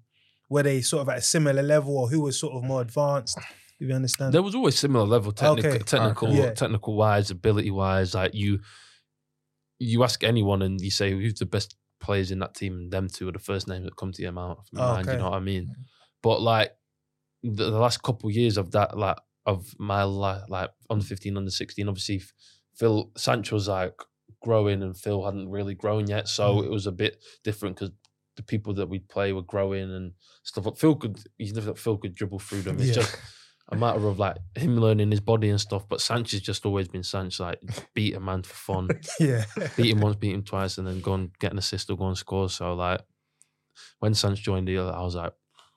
[0.49, 3.39] were they sort of at a similar level, or who was sort of more advanced?
[3.81, 4.33] If you understand.
[4.33, 5.79] There was always similar level, technical, Okay.
[5.85, 6.39] technical, Okay.
[6.39, 6.51] Yeah.
[6.55, 8.15] technical wise, ability wise.
[8.15, 8.61] Like you,
[9.79, 13.09] you ask anyone and you say who's the best players in that team, and them
[13.09, 14.65] two are the first names that come to your mouth.
[14.75, 15.17] Oh, mind, okay.
[15.17, 15.75] You know what I mean?
[16.23, 16.73] But like
[17.43, 19.17] the, the last couple of years of that, like
[19.47, 22.23] of my life, like under fifteen, under sixteen, obviously
[22.77, 23.95] Phil Sancho's like
[24.41, 26.65] growing, and Phil hadn't really grown yet, so Mm.
[26.67, 27.91] it was a bit different because.
[28.37, 30.11] The people that we'd play were growing and
[30.43, 30.65] stuff.
[30.65, 32.79] But Phil could, he's never Phil could dribble through them.
[32.81, 32.95] It's Yeah.
[32.95, 33.17] just
[33.71, 35.89] a matter of like him learning his body and stuff.
[35.89, 37.61] But Sancho's just always been Sancho, like
[37.95, 38.89] beat a man for fun,
[39.21, 39.45] yeah.
[39.77, 42.07] beat him once, beat him twice, and then go and get an assist or go
[42.09, 42.49] and score.
[42.51, 43.01] So like
[44.01, 45.33] when Sancho joined the, other, I was like,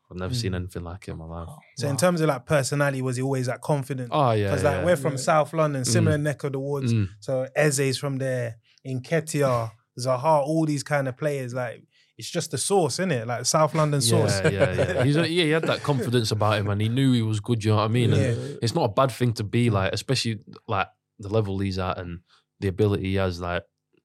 [0.10, 0.56] I've never seen Mm.
[0.56, 1.50] anything like it in my life.
[1.78, 4.10] So in terms of like personality, was he always that confident?
[4.12, 4.86] Oh yeah, Because like yeah.
[4.86, 6.94] we're from South London, similar neck of the woods.
[6.94, 7.10] Mm.
[7.20, 11.54] So Eze's from there, Nketiah, Zaha, all these kind of players.
[11.54, 11.84] Like
[12.18, 13.28] it's just the sauce, isn't it?
[13.28, 14.42] Like South London sauce.
[14.44, 15.04] Yeah, yeah, yeah.
[15.06, 17.64] He's a, yeah, he had that confidence about him, and he knew he was good.
[17.64, 18.14] You know what I mean?
[18.14, 18.58] And Yeah.
[18.62, 20.88] it's not a bad thing to be like, especially like
[21.20, 22.20] the level he's at and
[22.60, 23.40] the ability he has.
[23.40, 23.64] Like,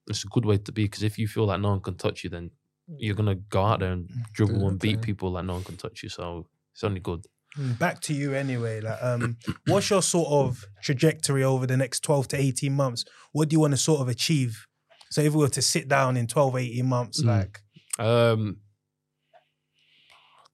[0.09, 2.23] it's a good way to be because if you feel like no one can touch
[2.25, 2.51] you, then
[2.99, 5.77] you're gonna go out there and dribble Do and beat people like no one can
[5.77, 6.09] touch you.
[6.09, 7.25] So it's only good.
[7.59, 8.81] Mm, Back to you anyway.
[8.81, 9.37] Like, um,
[9.67, 13.05] what's your sort of trajectory over the next 12 to 18 months?
[13.33, 14.67] What do you want to sort of achieve?
[15.11, 17.27] So if we were to sit down in 12, 18 months, Mm.
[17.27, 17.62] like
[17.99, 18.59] Um,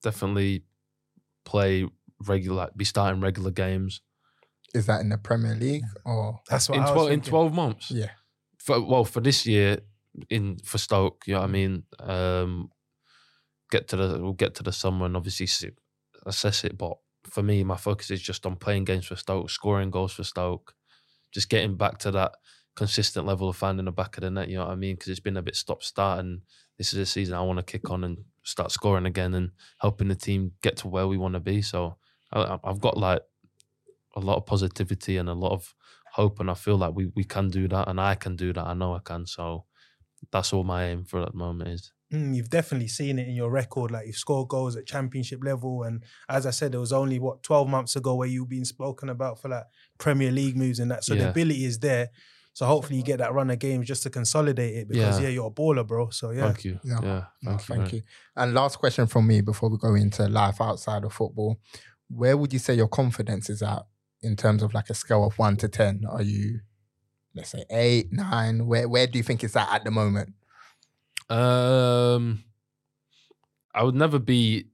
[0.03, 0.63] definitely
[1.45, 1.87] play
[2.25, 4.01] regular, like, be starting regular games.
[4.73, 7.53] Is that in the Premier League or that's what in I was twelve in twelve
[7.53, 7.91] months.
[7.91, 8.11] yeah?
[8.59, 9.79] for well for this year
[10.29, 11.83] in for Stoke, you know what I mean.
[11.99, 12.69] Um,
[13.71, 15.71] get to the we'll get to the summer and obviously see,
[16.25, 16.77] assess it.
[16.77, 20.23] But for me, my focus is just on playing games for Stoke, scoring goals for
[20.23, 20.73] Stoke,
[21.33, 22.33] just getting back to that
[22.75, 24.49] consistent level of finding the back of the net.
[24.49, 24.95] You know what I mean?
[24.95, 26.41] Because it's been a bit stop start, and
[26.79, 29.51] this is a season I want to kick on and start scoring again and
[29.81, 31.61] helping the team get to where we want to be.
[31.61, 31.97] So
[32.31, 33.21] I, I've got like
[34.15, 35.75] a lot of positivity and a lot of
[36.13, 38.65] hope, and I feel like we we can do that, and I can do that.
[38.65, 39.27] I know I can.
[39.27, 39.65] So
[40.31, 41.91] that's all my aim for that moment is.
[42.13, 43.91] Mm, you've definitely seen it in your record.
[43.91, 47.43] Like you've scored goals at championship level, and as I said, it was only what
[47.43, 49.65] twelve months ago where you've been spoken about for like
[49.97, 51.03] Premier League moves and that.
[51.03, 52.09] So the ability is there.
[52.59, 55.27] So hopefully you get that run of games just to consolidate it because Yeah.
[55.27, 56.09] yeah, you're a baller, bro.
[56.09, 56.77] So yeah, Thank you.
[56.83, 56.99] Yeah.
[57.01, 57.97] Yeah, No, thank, thank you.
[57.99, 58.03] you.
[58.35, 61.57] And last question from me before we go into life outside of football.
[62.09, 63.85] Where would you say your confidence is at
[64.21, 66.03] in terms of like a scale of one to 10?
[66.09, 66.59] Are you,
[67.33, 68.67] let's say, eight, nine?
[68.67, 70.33] Where, where do you think it's at at the moment?
[71.29, 72.43] Um,
[73.73, 74.65] I would never be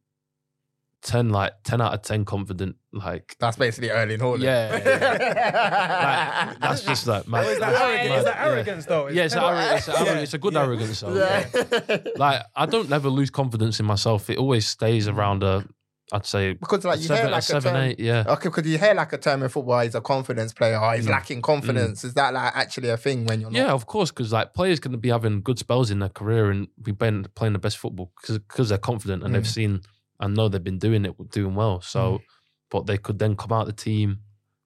[1.05, 2.75] ten like ten out of ten confident.
[2.91, 4.43] Like That's basically early in order.
[4.43, 4.71] Yeah,
[6.49, 7.45] like, that's just like my.
[7.45, 8.45] Oh, is that, that's arrogant, my- is that yeah.
[8.45, 9.07] arrogance though?
[9.09, 10.63] Yeah, it's, an it's, an arrogant- it's a good Yeah.
[10.63, 10.99] arrogance.
[11.01, 11.97] Though, Yeah.
[12.17, 14.29] like I don't never lose confidence in myself.
[14.29, 15.65] It always stays around a,
[16.13, 17.99] I'd say because like a you seven, hear like a, seven, term, eight.
[17.99, 18.23] Yeah.
[18.27, 21.05] Okay, because you hear like a term in football, he's a confidence player, or he's
[21.07, 21.09] Mm.
[21.11, 22.03] lacking confidence.
[22.03, 23.57] Is that like actually a thing when you're not?
[23.57, 26.67] Yeah, of course, because like players can be having good spells in their career and
[26.81, 29.47] be playing, playing the best football because they're confident and they've Mm.
[29.47, 29.81] seen
[30.19, 31.81] and know they've been doing it, doing well.
[31.81, 32.21] So,
[32.69, 34.19] but they could then come out of the team,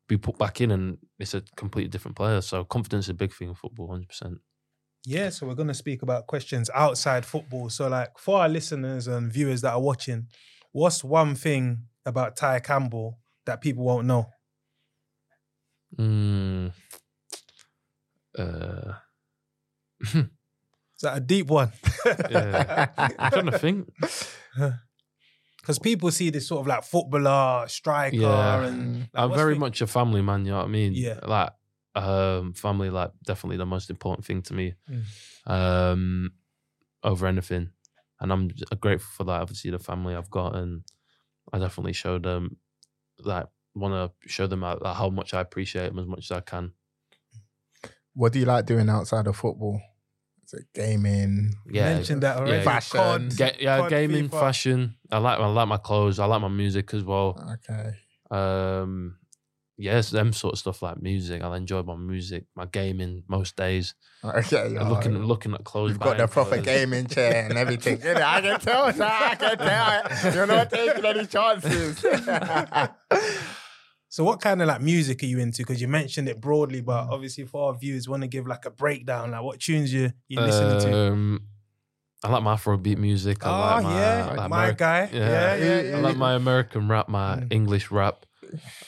[0.08, 2.42] be put back in, and it's a completely different player.
[2.42, 4.40] So, confidence is a big thing in football, hundred percent.
[5.06, 7.70] Yeah, so we're going to speak about questions outside football.
[7.70, 10.28] So, like for our listeners and viewers that are watching,
[10.72, 14.30] what's one thing about Ty Campbell that people won't know?
[15.98, 16.72] Mm.
[18.38, 18.94] Uh,
[21.00, 21.72] Is that a deep one?
[22.30, 22.88] Yeah.
[22.98, 23.90] I'm trying to think.
[25.70, 28.64] Because people see this sort of like footballer, striker, Yeah.
[28.66, 30.44] and like, I'm very the- much a family man.
[30.44, 30.94] You know what I mean?
[30.96, 31.20] Yeah.
[31.22, 31.52] Like,
[31.94, 35.04] um, family, like, definitely the most important thing to me, Mm.
[35.46, 36.32] um,
[37.04, 37.70] over anything.
[38.20, 38.48] And I'm
[38.80, 39.42] grateful for that.
[39.42, 40.82] Obviously, the family I've got, and
[41.54, 42.58] I definitely show them,
[43.20, 43.46] like,
[43.76, 46.74] want to show them how, how much I appreciate them as much as I can.
[48.16, 49.80] What do you like doing outside of football?
[50.52, 51.54] Is it gaming?
[51.70, 52.64] Yeah, mentioned that already.
[52.64, 52.98] Fashion.
[53.00, 54.40] COD, Ga- yeah, COD, gaming, FIFA.
[54.40, 54.96] fashion.
[55.12, 56.18] I like, I like my clothes.
[56.18, 57.40] I like my music as well.
[57.54, 57.92] Okay.
[58.32, 59.18] Um,
[59.78, 61.44] yes, them sort of stuff like music.
[61.44, 63.94] I enjoy my music, my gaming most days.
[64.24, 64.76] Okay.
[64.76, 65.92] Uh, looking looking at clothes.
[65.92, 66.66] You've got the proper clothes.
[66.66, 68.02] gaming chair and everything.
[68.02, 69.04] You know, I can tell, sir.
[69.04, 70.34] I can tell.
[70.34, 72.04] You're not taking any chances.
[74.12, 75.62] So, what kind of like music are you into?
[75.62, 78.72] Because you mentioned it broadly, but obviously for our viewers, want to give like a
[78.72, 79.32] breakdown.
[79.32, 80.98] Like, what tunes you you listening to?
[81.12, 81.42] Um,
[82.24, 83.46] I like my Afrobeat music.
[83.46, 85.10] I Oh like my, yeah, like my Ameri- guy.
[85.14, 85.20] Yeah.
[85.30, 85.98] Yeah, yeah, yeah.
[85.98, 87.54] I like my American rap, my Mm.
[87.54, 88.26] English rap,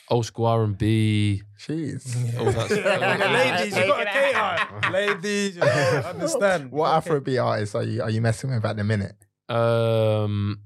[0.09, 1.43] old school R and B.
[1.59, 2.01] Jeez.
[2.39, 2.71] Oh, that's-
[3.61, 4.91] ladies, you got to cater.
[4.91, 6.71] Ladies, you know, understand.
[6.71, 7.09] What Okay.
[7.11, 9.15] Afrobeat artists are you are you messing with at the minute?
[9.47, 10.61] Um,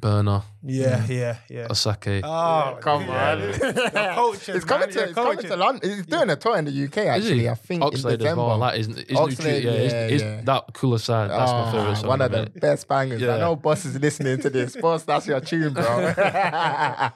[0.00, 1.68] Burner, Yeah, yeah, yeah.
[1.68, 2.20] Asake.
[2.24, 3.32] Oh, Come yeah.
[3.34, 3.40] on.
[3.40, 3.50] You're
[4.56, 4.94] It's coming man.
[4.96, 5.90] to it's coming to London.
[5.90, 7.40] He's doing a tour in the UK actually.
[7.40, 7.48] he?
[7.48, 8.44] I think in Oxlade as December.
[8.44, 8.58] well.
[8.58, 10.40] Like his, his Oxlade, tune, yeah, his- yeah, his- yeah.
[10.44, 11.30] that cooler side.
[11.30, 12.08] That's my Ah, favorite song.
[12.08, 12.60] One of in the minute.
[12.60, 13.22] best bangers.
[13.22, 14.76] I know Boss is listening to this.
[14.76, 16.12] Boss, that's your tune, bro.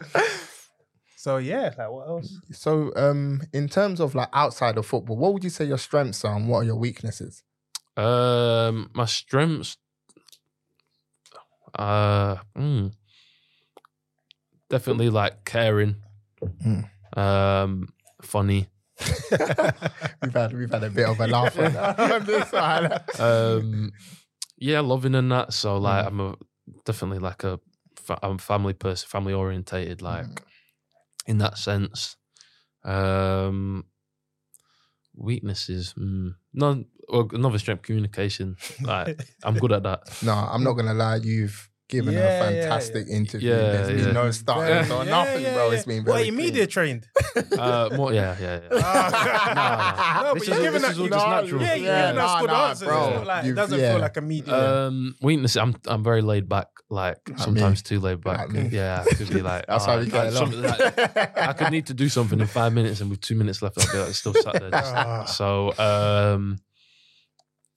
[1.17, 2.37] So yeah, like what else?
[2.51, 6.25] so, um, in terms of like outside of football, what would you say your strengths
[6.25, 7.45] are and what are your weaknesses?
[7.97, 9.77] Um, my strengths.
[11.79, 12.93] Uh, mm,
[14.69, 15.97] definitely like caring.
[16.65, 16.89] Mm.
[17.17, 17.89] Um,
[18.23, 18.69] funny.
[20.23, 21.77] we've had we've had a bit of a laugh on,
[22.13, 22.93] on this one.
[23.19, 23.93] Um,
[24.59, 25.53] yeah, loving and that.
[25.53, 26.09] So like, Mm.
[26.09, 26.35] I'm a
[26.85, 27.59] definitely like a
[27.97, 30.03] fa- I'm family person, family orientated.
[30.03, 30.39] Like Mm.
[31.27, 32.17] in that sense.
[32.85, 33.87] Um,
[35.15, 35.95] weaknesses.
[35.99, 36.85] Mm, Well,
[37.33, 38.57] another strength, communication.
[38.83, 40.01] Like I'm good at that.
[40.23, 41.17] No, I'm not gonna lie.
[41.17, 43.51] You've given Yeah, a yeah, fantastic interview.
[43.51, 44.13] Yeah, There's been yeah.
[44.23, 45.69] no stutters or nothing, yeah, bro.
[45.69, 45.75] yeah.
[45.77, 46.45] It's been very are you clean.
[46.47, 47.07] media trained?
[47.59, 48.81] Uh, more, yeah, yeah, yeah.
[48.83, 50.23] Ah.
[50.23, 51.61] Nah, No, This but you're giving us all just natural.
[51.63, 52.89] Yeah, you're Yeah, nah, good nah, answers.
[52.89, 53.09] bro.
[53.19, 53.93] It's like, it doesn't yeah.
[53.93, 54.87] feel like a media.
[54.87, 55.57] Um, weakness.
[55.57, 56.69] I'm I'm very laid back.
[56.91, 58.39] Like sometimes too laid back.
[58.39, 58.69] Like me.
[58.73, 59.65] yeah, I could be like.
[59.69, 60.65] That's how we get along.
[60.67, 63.93] I could need to do something in five minutes, and with two minutes left, I'll
[63.93, 64.71] be like still sat there.
[64.75, 65.25] Ah.
[65.25, 66.59] so um,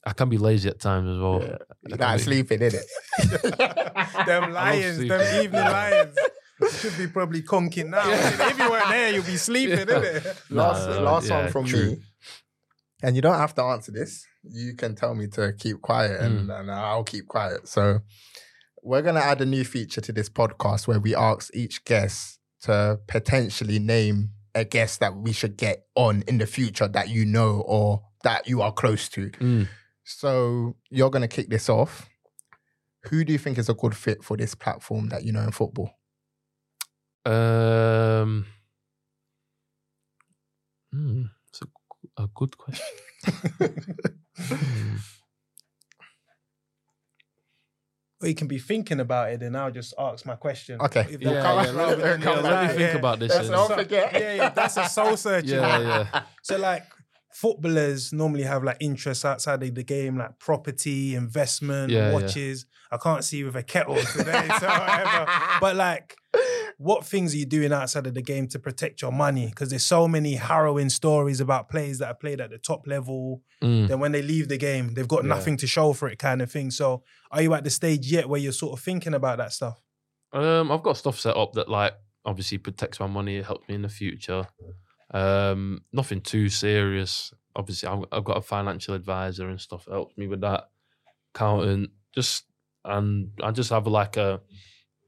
[0.05, 1.41] I can be lazy at times as well.
[1.41, 4.25] I You're can not be- sleeping, innit?
[4.25, 6.17] them lions, them evening lions.
[6.61, 8.03] You should be probably conking now.
[8.09, 10.23] If you weren't there, you'd be sleeping, innit?
[10.49, 11.85] last Nah, last yeah, one from true.
[11.91, 11.97] me.
[13.03, 14.25] And you don't have to answer this.
[14.43, 17.67] You can tell me to keep quiet and, and I'll keep quiet.
[17.67, 17.99] So
[18.81, 22.99] we're gonna add a new feature to this podcast where we ask each guest to
[23.05, 27.63] potentially name a guest that we should get on in the future that you know
[27.67, 29.29] or that you are close to.
[29.31, 29.67] Mm.
[30.05, 32.07] So you're gonna kick this off.
[33.09, 35.51] Who do you think is a good fit for this platform that you know in
[35.51, 35.91] football?
[37.25, 38.45] Um,
[40.93, 41.61] hmm, it's
[42.17, 42.85] a, a good question.
[44.37, 44.95] Hmm.
[48.21, 50.79] Or you can be thinking about it, and I'll just ask my question.
[50.81, 51.05] Okay.
[51.09, 53.47] If Yeah, that yeah, let- rather than come let me other, think about this That's
[53.49, 54.13] a Don't so- forget.
[54.13, 55.49] Yeah, yeah, that's a soul searching.
[55.59, 56.23] Yeah, yeah.
[56.41, 56.83] So like
[57.35, 62.13] footballers normally have like interests outside of the game, like property, investment, Yeah, yeah.
[62.13, 62.65] watches.
[62.91, 65.25] I can't see you with a kettle today, so whatever.
[65.59, 66.15] But like,
[66.77, 69.47] what things are you doing outside of the game to protect your money?
[69.47, 73.41] Because there's so many harrowing stories about players that have played at the top level.
[73.61, 73.87] Mm.
[73.89, 75.29] Then when they leave the game, they've got Yeah.
[75.29, 76.71] nothing to show for it, kind of thing.
[76.71, 79.81] So, are you at the stage yet where you're sort of thinking about that stuff?
[80.33, 81.93] Um, I've got stuff set up that like
[82.25, 84.47] obviously protects my money, it helps me in the future.
[85.11, 87.33] Um, nothing too serious.
[87.55, 90.69] Obviously, I've, I've got a financial advisor and stuff that helps me with that.
[91.33, 92.45] Accountant, just
[92.83, 94.41] and I just have like a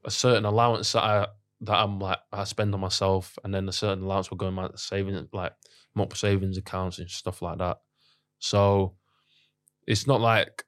[0.04, 1.26] a certain allowance that I
[1.62, 4.54] that I'm like I spend on myself, and then a certain allowance will go in
[4.54, 5.52] my savings like
[5.94, 7.78] mock savings accounts and stuff like that.
[8.38, 8.94] So
[9.86, 10.64] it's not like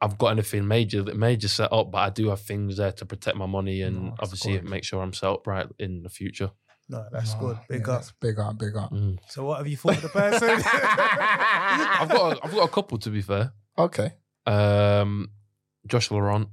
[0.00, 3.36] I've got anything major major set up, but I do have things there to protect
[3.36, 6.50] my money and No, obviously make sure I'm set up right in the future.
[6.88, 7.58] No, that's Oh, good.
[7.68, 8.00] Big yeah, up.
[8.00, 8.92] that's Big up, big up.
[8.92, 9.18] Mm.
[9.28, 10.48] So, what have you thought of the person?
[10.50, 13.52] I've got a, I've got a couple to be fair.
[13.76, 14.12] Okay.
[14.46, 15.30] Um,
[15.86, 16.48] Josh Laurent,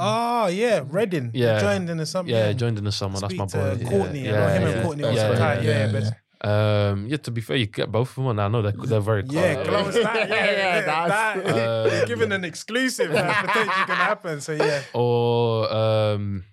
[0.00, 1.30] Oh yeah, Reading.
[1.32, 1.60] He Yeah.
[1.60, 2.28] joined in the summer.
[2.28, 3.18] yeah, joined in the summer.
[3.20, 3.84] That's Speak my to boy.
[3.88, 4.28] Courtney.
[4.28, 5.62] I yeah, know him yeah, and Courtney yeah, was yeah, tight.
[5.62, 5.86] yeah.
[5.92, 8.62] Yeah, but Um, yeah, to be fair, you get both of them, and I know
[8.62, 9.34] they're they're very close.
[9.34, 9.94] yeah, close.
[9.94, 11.86] That, yeah, Yeah, yeah, that's- that.
[11.90, 14.40] Um, You're giving an exclusive that's potentially gonna happen.
[14.40, 14.82] So yeah.
[14.94, 16.44] Or um,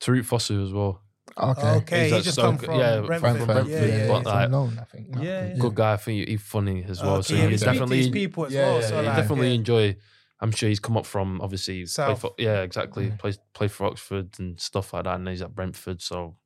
[0.00, 1.02] Tariqe Fosu as well.
[1.36, 1.68] Okay.
[1.76, 3.36] Okay, He's he just Stoke- come from yeah, Brentford.
[3.36, 5.08] from Brentford, Yeah, yeah, yeah, yeah, but like- on loan, I think.
[5.08, 5.22] no?
[5.22, 5.54] Yeah, yeah.
[5.58, 5.92] Good guy.
[5.92, 7.14] I think he's funny as oh, well.
[7.16, 8.82] Okay, so yeah, you we speak to definitely his people as yeah, well.
[8.82, 9.54] so yeah, like, definitely yeah.
[9.54, 9.96] enjoy.
[10.42, 12.20] I'm sure he's come up from obviously South.
[12.20, 13.12] for, yeah, exactly.
[13.18, 16.36] Play play for Oxford and stuff like that, and he's at Brentford, so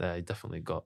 [0.00, 0.84] yeah, he definitely got.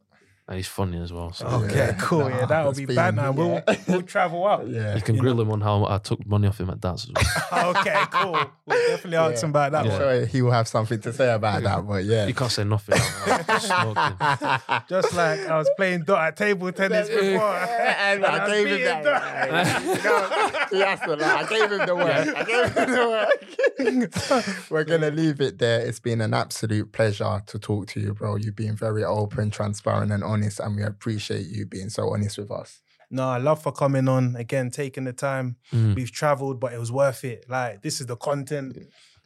[0.49, 1.33] And he's funny as well.
[1.33, 1.93] So oh, Okay, Yeah.
[2.01, 2.31] cool.
[2.31, 3.33] Yeah, that'll be been- bad now.
[3.33, 3.77] We'll yeah.
[3.89, 4.63] we'll travel up.
[4.67, 4.95] Yeah.
[4.95, 7.11] you can you grill him on how I took money off him at dance as
[7.51, 7.71] well.
[7.77, 8.39] okay, cool.
[8.65, 11.65] We'll definitely ask him about that I'm sure he will have something to say about
[11.65, 12.27] that, but yeah.
[12.27, 12.97] you can't say nothing.
[14.89, 17.57] Just like I was playing dot at table tennis before.
[17.57, 20.05] and And I was gave him beating that.
[20.05, 21.37] No, he has to lie.
[21.39, 22.37] I gave him the work.
[22.37, 24.07] I gave him the
[24.47, 24.71] work.
[24.71, 25.81] We're gonna leave it there.
[25.81, 28.37] It's been an absolute pleasure to talk to you, bro.
[28.37, 32.51] You've been very open, transparent, and honest, and we appreciate you being so honest with
[32.51, 32.81] us.
[33.11, 35.57] No, I love for coming on again, taking the time.
[35.73, 35.95] Mm.
[35.95, 37.47] We've traveled, but it was worth it.
[37.49, 38.77] Like this is the content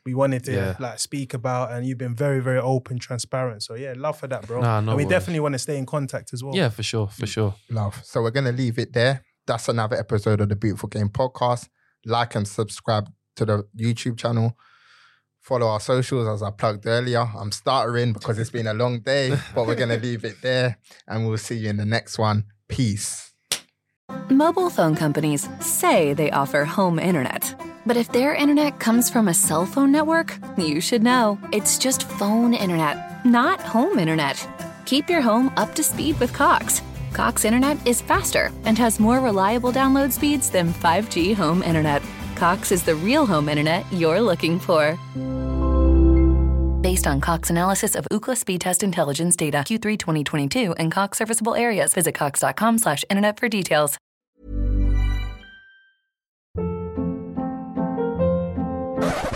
[0.05, 0.77] we wanted to Yeah.
[0.79, 3.63] like speak about, and you've been very, very open, transparent.
[3.63, 4.61] So yeah, love for that, bro.
[4.61, 5.09] Nah, no and we worries.
[5.11, 6.55] definitely want to stay in contact as well.
[6.55, 7.55] Yeah, for sure, for sure.
[7.71, 8.01] Love.
[8.05, 9.23] So we're gonna leave it there.
[9.47, 11.69] That's another episode of the Beautiful Game Podcast.
[12.07, 14.57] Like and subscribe to the YouTube channel.
[15.41, 17.27] Follow our socials as I plugged earlier.
[17.37, 20.79] I'm stuttering because it's been a long day, but we're gonna leave it there
[21.09, 22.45] and we'll see you in the next one.
[22.69, 23.33] Peace.
[24.29, 27.55] Mobile phone companies say they offer home internet.
[27.87, 31.39] But if their internet comes from a cell phone network, You should know.
[31.53, 33.25] it's just phone internet.
[33.25, 34.37] Not home internet.
[34.85, 36.83] Keep your home up to speed with Cox.
[37.13, 42.03] Cox internet is faster and has more reliable download speeds than 5G home internet.
[42.41, 44.99] Cox is the real home internet you're looking for.
[46.81, 51.55] Based on Cox analysis of Ookla speed test intelligence data Q3 2022 and Cox serviceable
[51.55, 53.99] areas, visit cox.com/internet for details.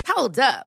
[0.07, 0.67] Hold up.